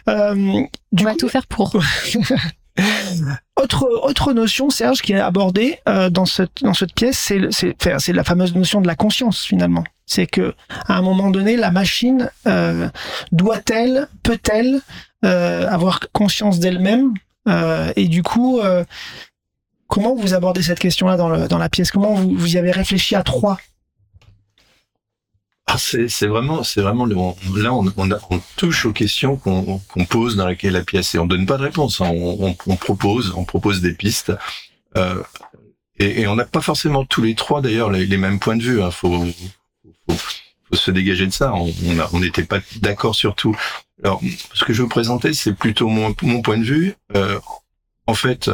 Euh, 0.10 0.34
On 0.36 1.04
va 1.04 1.12
coup, 1.12 1.17
tout 1.17 1.30
faire 1.30 1.47
pour. 1.47 1.71
autre, 3.55 3.87
autre 4.03 4.33
notion, 4.33 4.69
Serge, 4.69 5.01
qui 5.01 5.13
est 5.13 5.19
abordée 5.19 5.79
euh, 5.89 6.09
dans, 6.09 6.25
cette, 6.25 6.61
dans 6.63 6.73
cette 6.73 6.93
pièce, 6.93 7.17
c'est 7.17 7.39
c'est 7.51 7.75
c'est 7.99 8.13
la 8.13 8.23
fameuse 8.23 8.53
notion 8.55 8.81
de 8.81 8.87
la 8.87 8.95
conscience, 8.95 9.43
finalement. 9.43 9.83
C'est 10.05 10.27
que 10.27 10.53
à 10.87 10.97
un 10.97 11.01
moment 11.01 11.29
donné, 11.31 11.55
la 11.57 11.71
machine 11.71 12.29
euh, 12.47 12.87
doit-elle, 13.31 14.07
peut-elle 14.23 14.81
euh, 15.25 15.67
avoir 15.69 15.99
conscience 16.13 16.59
d'elle-même 16.59 17.13
Euh, 17.49 17.91
Et 17.95 18.07
du 18.07 18.23
coup, 18.23 18.59
euh, 18.59 18.83
comment 19.87 20.15
vous 20.15 20.33
abordez 20.33 20.61
cette 20.61 20.79
question-là 20.79 21.15
dans, 21.17 21.29
le- 21.29 21.47
dans 21.47 21.57
la 21.57 21.69
pièce? 21.69 21.91
Comment 21.91 22.13
vous, 22.13 22.35
vous 22.35 22.55
y 22.55 22.57
avez 22.57 22.71
réfléchi 22.71 23.15
à 23.15 23.23
trois? 23.23 23.57
Ah, 25.69 25.77
c'est 25.77 26.27
vraiment, 26.27 26.63
c'est 26.63 26.82
vraiment 26.82 27.03
on- 27.03 27.36
là 27.56 27.73
on, 27.73 27.86
on, 27.97 28.12
a- 28.12 28.19
on 28.30 28.39
touche 28.56 28.86
aux 28.86 28.93
questions 28.93 29.36
qu'on 29.36 29.80
qu'on 29.80 30.06
pose 30.06 30.38
dans 30.38 30.45
laquelle 30.47 30.71
la 30.73 30.84
pièce 30.84 31.13
et 31.13 31.19
on 31.19 31.25
donne 31.25 31.45
pas 31.45 31.58
de 31.58 31.63
réponse. 31.63 31.99
hein. 31.99 32.10
On, 32.13 32.56
on- 32.67 32.75
propose, 32.77 33.34
on 33.36 33.43
propose 33.43 33.82
des 33.82 33.93
pistes. 33.93 34.32
Euh, 34.95 35.21
et, 35.99 36.21
et 36.21 36.27
on 36.27 36.36
n'a 36.36 36.45
pas 36.45 36.62
forcément 36.62 37.03
tous 37.06 37.21
les 37.21 37.36
trois 37.36 37.62
d'ailleurs 37.62 37.89
les, 37.91 38.17
mêmes 38.17 38.39
points 38.39 38.56
de 38.56 38.63
vue. 38.63 38.82
Hein. 38.82 38.91
Faut, 38.91 39.25
faut, 40.10 40.15
faut, 40.15 40.75
se 40.77 40.91
dégager 40.91 41.25
de 41.27 41.34
ça. 41.34 41.53
On 41.53 42.19
n'était 42.19 42.43
pas 42.43 42.60
d'accord 42.77 43.15
sur 43.15 43.36
tout. 43.36 43.56
Alors, 44.03 44.21
ce 44.53 44.63
que 44.63 44.73
je 44.73 44.84
veux 44.84 44.88
présenter, 44.89 45.34
c'est 45.34 45.53
plutôt 45.53 45.89
mon, 45.89 46.15
mon 46.21 46.41
point 46.41 46.58
de 46.58 46.63
vue. 46.63 46.95
Euh, 47.15 47.39
en 48.06 48.13
fait, 48.13 48.49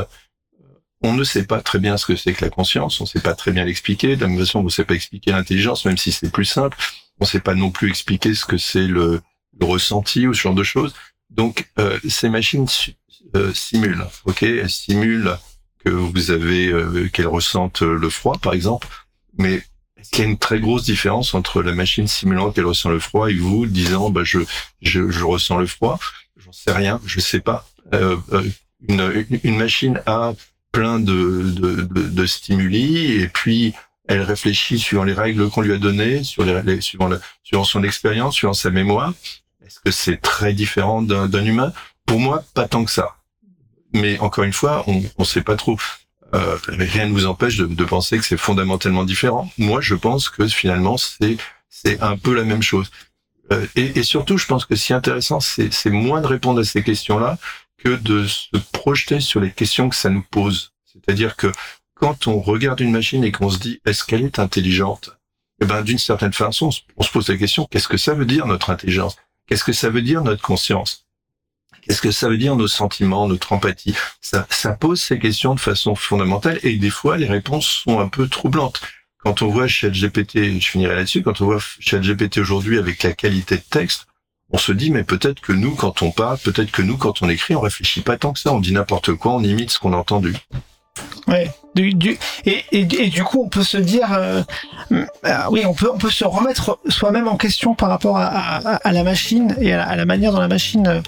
on 1.04 1.14
ne 1.14 1.24
sait 1.24 1.46
pas 1.46 1.62
très 1.62 1.80
bien 1.80 1.98
ce 1.98 2.06
que 2.08 2.16
c'est 2.16 2.34
que 2.34 2.44
la 2.46 2.50
conscience. 2.50 3.00
On 3.02 3.04
ne 3.04 3.10
sait 3.10 3.20
pas 3.20 3.36
très 3.36 3.52
bien 3.52 3.66
l'expliquer. 3.66 4.16
De 4.16 4.22
la 4.22 4.28
même 4.30 4.40
façon, 4.40 4.60
on 4.60 4.64
ne 4.64 4.70
sait 4.70 4.86
pas 4.86 4.96
expliquer 4.96 5.32
l'intelligence, 5.32 5.86
même 5.86 5.98
si 5.98 6.12
c'est 6.12 6.32
plus 6.32 6.46
simple. 6.46 6.78
On 7.20 7.26
sait 7.26 7.40
pas 7.40 7.56
non 7.56 7.72
plus 7.72 7.90
expliquer 7.90 8.34
ce 8.36 8.46
que 8.46 8.58
c'est 8.58 8.88
le, 8.88 9.22
le 9.60 9.66
ressenti 9.66 10.28
ou 10.28 10.34
ce 10.34 10.42
genre 10.42 10.56
de 10.56 10.64
choses. 10.64 10.94
Donc, 11.30 11.68
euh, 11.80 12.00
ces 12.08 12.30
machines 12.30 12.68
euh, 13.36 13.54
simulent, 13.54 14.06
ok? 14.26 14.44
Elles 14.44 14.70
simulent 14.70 15.38
que 15.84 15.90
vous 15.90 16.32
avez, 16.32 16.68
euh, 16.68 17.10
qu'elles 17.12 17.28
ressentent 17.28 17.82
le 17.82 18.10
froid, 18.10 18.38
par 18.42 18.54
exemple. 18.54 18.88
Mais 19.38 19.64
est-ce 19.98 20.10
qu'il 20.12 20.24
y 20.26 20.28
a 20.28 20.30
une 20.30 20.38
très 20.38 20.60
grosse 20.60 20.84
différence 20.84 21.34
entre 21.34 21.62
la 21.62 21.74
machine 21.74 22.08
simulant 22.08 22.52
qu'elle 22.52 22.66
ressent 22.66 22.90
le 22.90 23.00
froid 23.00 23.30
et 23.30 23.36
vous 23.36 23.66
disant, 23.66 24.10
bah, 24.10 24.24
je, 24.24 24.40
je, 24.82 25.10
je 25.10 25.24
ressens 25.24 25.58
le 25.60 25.68
froid? 25.68 26.00
J'en 26.38 26.52
sais 26.52 26.72
rien, 26.72 27.00
je 27.06 27.20
sais 27.20 27.40
pas. 27.40 27.68
Euh, 27.94 28.18
euh, 28.32 28.44
une- 28.90 29.40
une 29.44 29.58
machine 29.58 30.02
a 30.06 30.34
plein 30.72 31.00
de, 31.00 31.52
de, 31.56 31.82
de, 31.82 32.02
de 32.10 32.26
stimuli 32.26 33.14
et 33.22 33.28
puis 33.28 33.74
elle 34.08 34.22
réfléchit 34.22 34.80
suivant 34.80 35.04
les 35.04 35.14
règles 35.14 35.50
qu'on 35.50 35.62
lui 35.62 35.74
a 35.74 35.78
données, 35.78 36.24
sur 36.24 36.44
suivant, 36.82 37.10
suivant 37.44 37.64
son 37.64 37.84
expérience, 37.84 38.36
suivant 38.36 38.54
sa 38.54 38.70
mémoire. 38.70 39.14
Est-ce 39.66 39.80
que 39.80 39.92
c'est 39.92 40.18
très 40.18 40.54
différent 40.54 41.02
d'un 41.02 41.46
humain? 41.46 41.72
Pour 42.06 42.20
moi, 42.20 42.44
pas 42.54 42.68
tant 42.68 42.84
que 42.84 42.92
ça. 42.92 43.16
Mais 43.94 44.20
encore 44.20 44.44
une 44.44 44.54
fois, 44.54 44.84
on 44.88 45.04
ne 45.18 45.24
sait 45.24 45.42
pas 45.42 45.56
trop. 45.56 45.78
Euh, 46.34 46.58
rien 46.68 47.06
ne 47.06 47.14
vous 47.14 47.28
empêche 47.28 47.58
de, 47.58 47.66
de 47.66 47.86
penser 47.86 48.18
que 48.18 48.26
c'est 48.26 48.38
fondamentalement 48.38 49.04
différent. 49.04 49.52
Moi, 49.58 49.82
je 49.82 49.96
pense 49.96 50.30
que 50.30 50.48
finalement, 50.48 50.98
c'est 50.98 51.38
c'est 51.70 52.02
un 52.02 52.18
peu 52.18 52.34
la 52.34 52.44
même 52.44 52.64
chose. 52.64 52.92
Euh, 53.52 53.66
et, 53.76 54.00
et 54.00 54.04
surtout, 54.04 54.38
je 54.38 54.46
pense 54.46 54.66
que 54.66 54.74
est 54.74 54.92
intéressant, 54.92 55.40
c'est 55.40 55.90
moins 55.90 56.22
de 56.22 56.28
répondre 56.28 56.60
à 56.60 56.64
ces 56.64 56.84
questions-là 56.84 57.38
que 57.78 57.90
de 57.90 58.26
se 58.26 58.58
projeter 58.72 59.20
sur 59.20 59.40
les 59.40 59.52
questions 59.52 59.90
que 59.90 59.96
ça 59.96 60.10
nous 60.10 60.24
pose. 60.24 60.74
C'est-à-dire 60.86 61.36
que 61.36 61.52
quand 62.04 62.28
on 62.28 62.42
regarde 62.42 62.82
une 62.82 62.92
machine 62.92 63.24
et 63.24 63.32
qu'on 63.32 63.50
se 63.50 63.60
dit 63.60 63.80
est-ce 63.86 64.04
qu'elle 64.04 64.26
est 64.26 64.38
intelligente? 64.38 65.12
Eh 65.62 65.66
ben 65.66 65.82
d'une 65.84 65.98
certaine 65.98 66.34
façon, 66.34 66.70
on 66.98 67.04
se- 67.04 67.10
pose 67.10 67.30
la 67.30 67.38
question 67.38 67.66
qu'est-ce 67.72 67.88
que 67.88 67.96
ça 67.96 68.14
veut 68.14 68.26
dire 68.26 68.46
notre 68.46 68.72
intelligence? 68.72 69.16
Qu'est-ce 69.48 69.64
que 69.64 69.72
ça 69.72 69.90
veut 69.90 70.02
dire 70.02 70.22
notre 70.22 70.42
conscience? 70.42 71.06
Qu'est-ce 71.82 72.02
que 72.02 72.12
ça 72.12 72.28
veut 72.28 72.38
dire 72.38 72.58
nos 72.58 72.68
sentiments, 72.68 73.26
notre 73.30 73.54
empathie? 73.54 73.96
Ça, 74.20 74.46
ça 74.50 74.74
pose 74.74 75.02
ces 75.02 75.18
questions 75.18 75.56
de 75.56 75.62
façon 75.62 75.96
fondamentale 75.96 76.60
et 76.64 76.76
des 76.76 76.90
fois 76.90 77.16
les 77.16 77.26
réponses 77.26 77.68
sont 77.68 78.02
un 78.02 78.10
peu 78.10 78.28
troublantes. 78.28 78.82
Quand 79.20 79.42
on 79.42 79.48
voit 79.48 79.70
ChatGPT, 79.70 80.60
je 80.60 80.68
finirai 80.68 80.96
là-dessus, 80.96 81.24
quand 81.24 81.40
on 81.40 81.46
voit 81.46 81.62
ChatGPT 81.80 82.40
aujourd'hui 82.40 82.80
avec 82.80 83.02
la 83.04 83.14
qualité 83.14 83.56
de 83.56 83.64
texte, 83.70 84.08
on 84.50 84.58
se 84.58 84.74
dit 84.74 84.92
mais 84.92 85.06
peut-être 85.06 85.40
que 85.40 85.54
nous 85.54 85.74
quand 85.76 86.02
on 86.02 86.12
parle, 86.12 86.38
peut-être 86.40 86.72
que 86.72 86.82
nous 86.82 86.98
quand 86.98 87.22
on 87.22 87.30
écrit, 87.30 87.56
on 87.56 87.62
réfléchit 87.62 88.02
pas 88.02 88.18
tant 88.18 88.34
que 88.34 88.40
ça, 88.42 88.52
on 88.52 88.60
dit 88.60 88.74
n'importe 88.74 89.14
quoi, 89.14 89.32
on 89.36 89.42
imite 89.44 89.72
ce 89.72 89.80
qu'on 89.80 89.94
a 89.94 89.98
entendu. 89.98 90.34
Ouais. 91.28 91.50
Et, 91.76 91.96
et, 92.46 92.64
et 92.72 93.10
du 93.10 93.24
coup, 93.24 93.42
on 93.44 93.50
peut 93.50 93.64
se 93.64 93.78
dire, 93.78 94.14
euh, 94.14 94.44
euh, 94.92 95.04
oui, 95.50 95.64
on 95.66 95.74
peut, 95.74 95.90
on 95.92 95.98
peut 95.98 96.12
se 96.12 96.24
remettre 96.24 96.80
soi-même 96.88 97.28
en 97.28 97.36
question 97.36 97.74
par 97.74 97.90
rapport 97.90 98.18
à, 98.18 98.28
à, 98.28 98.92
la 98.92 99.04
machine 99.04 99.56
et 99.60 99.74
à 99.74 99.96
la, 99.96 100.06
manière 100.06 100.34
dont 100.34 100.40
la 100.40 100.48
machine 100.48 100.88
euh, 100.88 101.02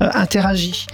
interagit. 0.00 0.86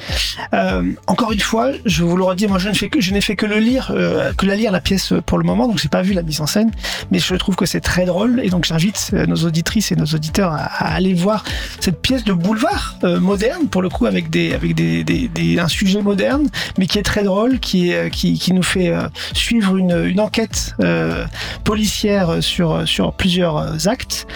Encore 1.06 1.32
une 1.32 1.40
fois, 1.40 1.72
je 1.84 2.04
vous 2.04 2.16
le 2.16 2.24
redis, 2.24 2.46
moi, 2.46 2.58
je 2.58 2.68
n'ai 3.12 3.20
fait 3.20 3.36
que 3.36 3.46
le 3.46 3.58
lire, 3.58 3.92
que 4.36 4.46
la 4.46 4.54
lire 4.54 4.70
la 4.70 4.80
pièce 4.80 5.12
pour 5.24 5.38
le 5.38 5.44
moment, 5.44 5.66
donc 5.66 5.78
j'ai 5.78 5.88
pas 5.88 6.02
vu 6.02 6.12
la 6.12 6.22
mise 6.22 6.40
en 6.40 6.46
scène, 6.46 6.70
mais 7.10 7.18
je 7.18 7.34
trouve 7.34 7.56
que 7.56 7.66
c'est 7.66 7.80
très 7.80 8.04
drôle 8.04 8.40
et 8.42 8.50
donc 8.50 8.64
j'invite 8.64 9.12
nos 9.12 9.36
auditrices 9.36 9.92
et 9.92 9.96
nos 9.96 10.06
auditeurs 10.06 10.52
à, 10.52 10.94
aller 10.94 11.14
voir 11.14 11.44
cette 11.80 12.00
pièce 12.00 12.24
de 12.24 12.32
boulevard 12.32 12.96
moderne 13.02 13.68
pour 13.68 13.82
le 13.82 13.88
coup 13.88 14.06
avec 14.06 14.30
des, 14.30 14.54
avec 14.54 14.74
des, 14.74 15.04
des, 15.04 15.58
un 15.58 15.68
sujet 15.68 16.02
moderne, 16.02 16.48
mais 16.78 16.86
qui 16.86 16.98
est 16.98 17.02
très 17.02 17.24
drôle, 17.24 17.58
qui, 17.58 17.92
qui, 18.12 18.38
qui 18.38 18.52
nous 18.52 18.62
fait 18.66 18.90
euh, 18.90 19.08
suivre 19.32 19.76
une, 19.76 20.20
enquête 20.20 20.74
euh, 20.80 21.24
policière 21.64 22.42
sur, 22.42 22.86
sur 22.86 23.12
plusieurs 23.12 23.56
euh, 23.56 23.86
actes. 23.86 24.26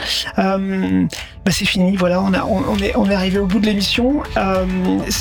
Euh, 1.41 1.47
bah 1.47 1.53
c'est 1.53 1.65
fini, 1.65 1.97
voilà, 1.97 2.21
on, 2.21 2.33
a, 2.35 2.45
on, 2.45 2.63
on 2.71 2.77
est, 2.79 2.95
on 2.97 3.09
est 3.11 3.15
arrivé 3.15 3.39
au 3.39 3.47
bout 3.47 3.61
de 3.61 3.67
l'émission. 3.67 4.23
Euh, 4.37 4.65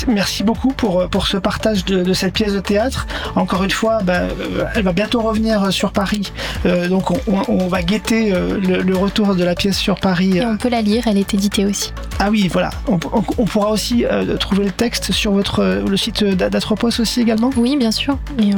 merci 0.06 0.42
beaucoup 0.44 0.68
pour, 0.68 1.08
pour 1.08 1.26
ce 1.26 1.36
partage 1.38 1.84
de, 1.86 2.02
de 2.02 2.12
cette 2.12 2.34
pièce 2.34 2.52
de 2.52 2.60
théâtre. 2.60 3.06
Encore 3.36 3.64
une 3.64 3.70
fois, 3.70 4.00
bah, 4.02 4.20
euh, 4.40 4.64
elle 4.74 4.82
va 4.84 4.92
bientôt 4.92 5.20
revenir 5.22 5.72
sur 5.72 5.92
Paris, 5.92 6.32
Euh, 6.66 6.88
donc 6.88 7.10
on, 7.10 7.18
on- 7.26 7.42
on 7.48 7.68
va 7.68 7.82
guetter 7.82 8.32
euh, 8.34 8.58
le, 8.60 8.82
le 8.82 8.96
retour 8.96 9.34
de 9.34 9.42
la 9.44 9.54
pièce 9.54 9.78
sur 9.78 9.98
Paris. 9.98 10.36
Et 10.38 10.44
on 10.44 10.56
peut 10.58 10.68
la 10.68 10.82
lire, 10.82 11.04
elle 11.06 11.16
est 11.16 11.32
éditée 11.32 11.64
aussi. 11.64 11.92
Ah 12.18 12.28
oui, 12.30 12.48
voilà, 12.52 12.70
on, 12.86 12.98
on- 13.12 13.24
on 13.38 13.44
pourra 13.46 13.70
aussi 13.70 14.04
euh, 14.04 14.36
trouver 14.36 14.64
le 14.64 14.70
texte 14.72 15.12
sur 15.12 15.32
votre, 15.32 15.60
euh, 15.60 15.82
le 15.88 15.96
site 15.96 16.22
d'Atropos 16.22 17.00
aussi 17.00 17.20
également 17.22 17.50
Oui, 17.56 17.76
bien 17.78 17.90
sûr. 17.92 18.18
Et, 18.38 18.52
euh, 18.52 18.56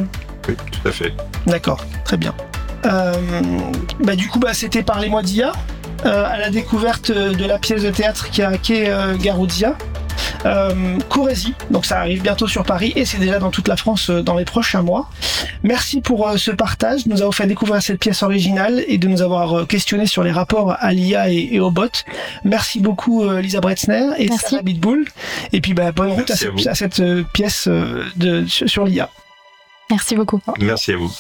Oui, 0.49 0.55
tout 0.73 0.89
à 0.89 0.93
fait. 0.93 1.15
D'accord, 1.47 1.85
très 2.05 2.17
bien. 2.17 2.35
Euh, 2.87 3.13
bah, 4.01 4.17
du 4.17 4.27
coup, 4.29 4.41
bah, 4.41 4.53
c'était 4.53 4.83
Parlez-moi 4.83 5.23
d'IA, 5.23 5.51
euh, 5.51 5.53
à 6.05 6.39
la 6.39 6.51
découverte 6.51 7.11
de 7.13 7.45
la 7.45 7.59
pièce 7.59 7.83
de 7.83 7.91
théâtre 7.91 8.31
qui 8.31 8.43
a 8.43 8.49
hacké 8.49 8.89
euh, 8.89 9.17
Garoudzia. 9.17 9.77
Euh, 10.45 10.99
Corésie, 11.09 11.55
donc 11.71 11.87
ça 11.87 12.01
arrive 12.01 12.21
bientôt 12.23 12.49
sur 12.49 12.65
Paris 12.65 12.93
et 12.97 13.05
c'est 13.05 13.19
déjà 13.19 13.39
dans 13.39 13.51
toute 13.51 13.69
la 13.69 13.77
France 13.77 14.11
euh, 14.11 14.23
dans 14.23 14.37
les 14.37 14.45
prochains 14.45 14.83
mois. 14.83 15.09
Merci 15.63 16.01
pour 16.01 16.27
euh, 16.29 16.37
ce 16.37 16.51
partage, 16.51 17.07
nous 17.07 17.19
avoir 17.19 17.33
fait 17.35 17.47
découvrir 17.47 17.81
cette 17.81 18.01
pièce 18.01 18.25
originale 18.25 18.83
et 18.89 18.99
de 18.99 19.07
nous 19.07 19.23
avoir 19.23 19.61
euh, 19.61 19.65
questionné 19.67 20.07
sur 20.07 20.25
les 20.25 20.33
rapports 20.33 20.75
à 20.81 20.93
l'IA 20.93 21.31
et, 21.31 21.51
et 21.53 21.61
aux 21.61 21.71
bots. 21.71 21.87
Merci 22.45 22.81
beaucoup 22.81 23.23
euh, 23.23 23.41
Lisa 23.41 23.61
Bretzner 23.61 24.09
et 24.19 24.29
Merci. 24.29 24.47
Sarah 24.51 24.63
Bitbull. 24.63 25.07
Et 25.53 25.61
puis 25.61 25.75
bah, 25.75 25.93
bonne 25.93 26.11
route 26.11 26.31
à 26.31 26.35
à 26.35 26.37
cette, 26.37 26.51
vous. 26.51 26.69
à 26.69 26.75
cette, 26.75 26.99
euh, 27.01 27.23
pièce 27.33 27.69
euh, 27.69 28.05
de, 28.17 28.45
sur, 28.47 28.69
sur 28.69 28.85
l'IA. 28.85 29.11
merci 29.91 30.17
beaucoup. 30.17 30.41
Merci 30.59 30.93
à 30.93 30.97
vous. 30.97 31.13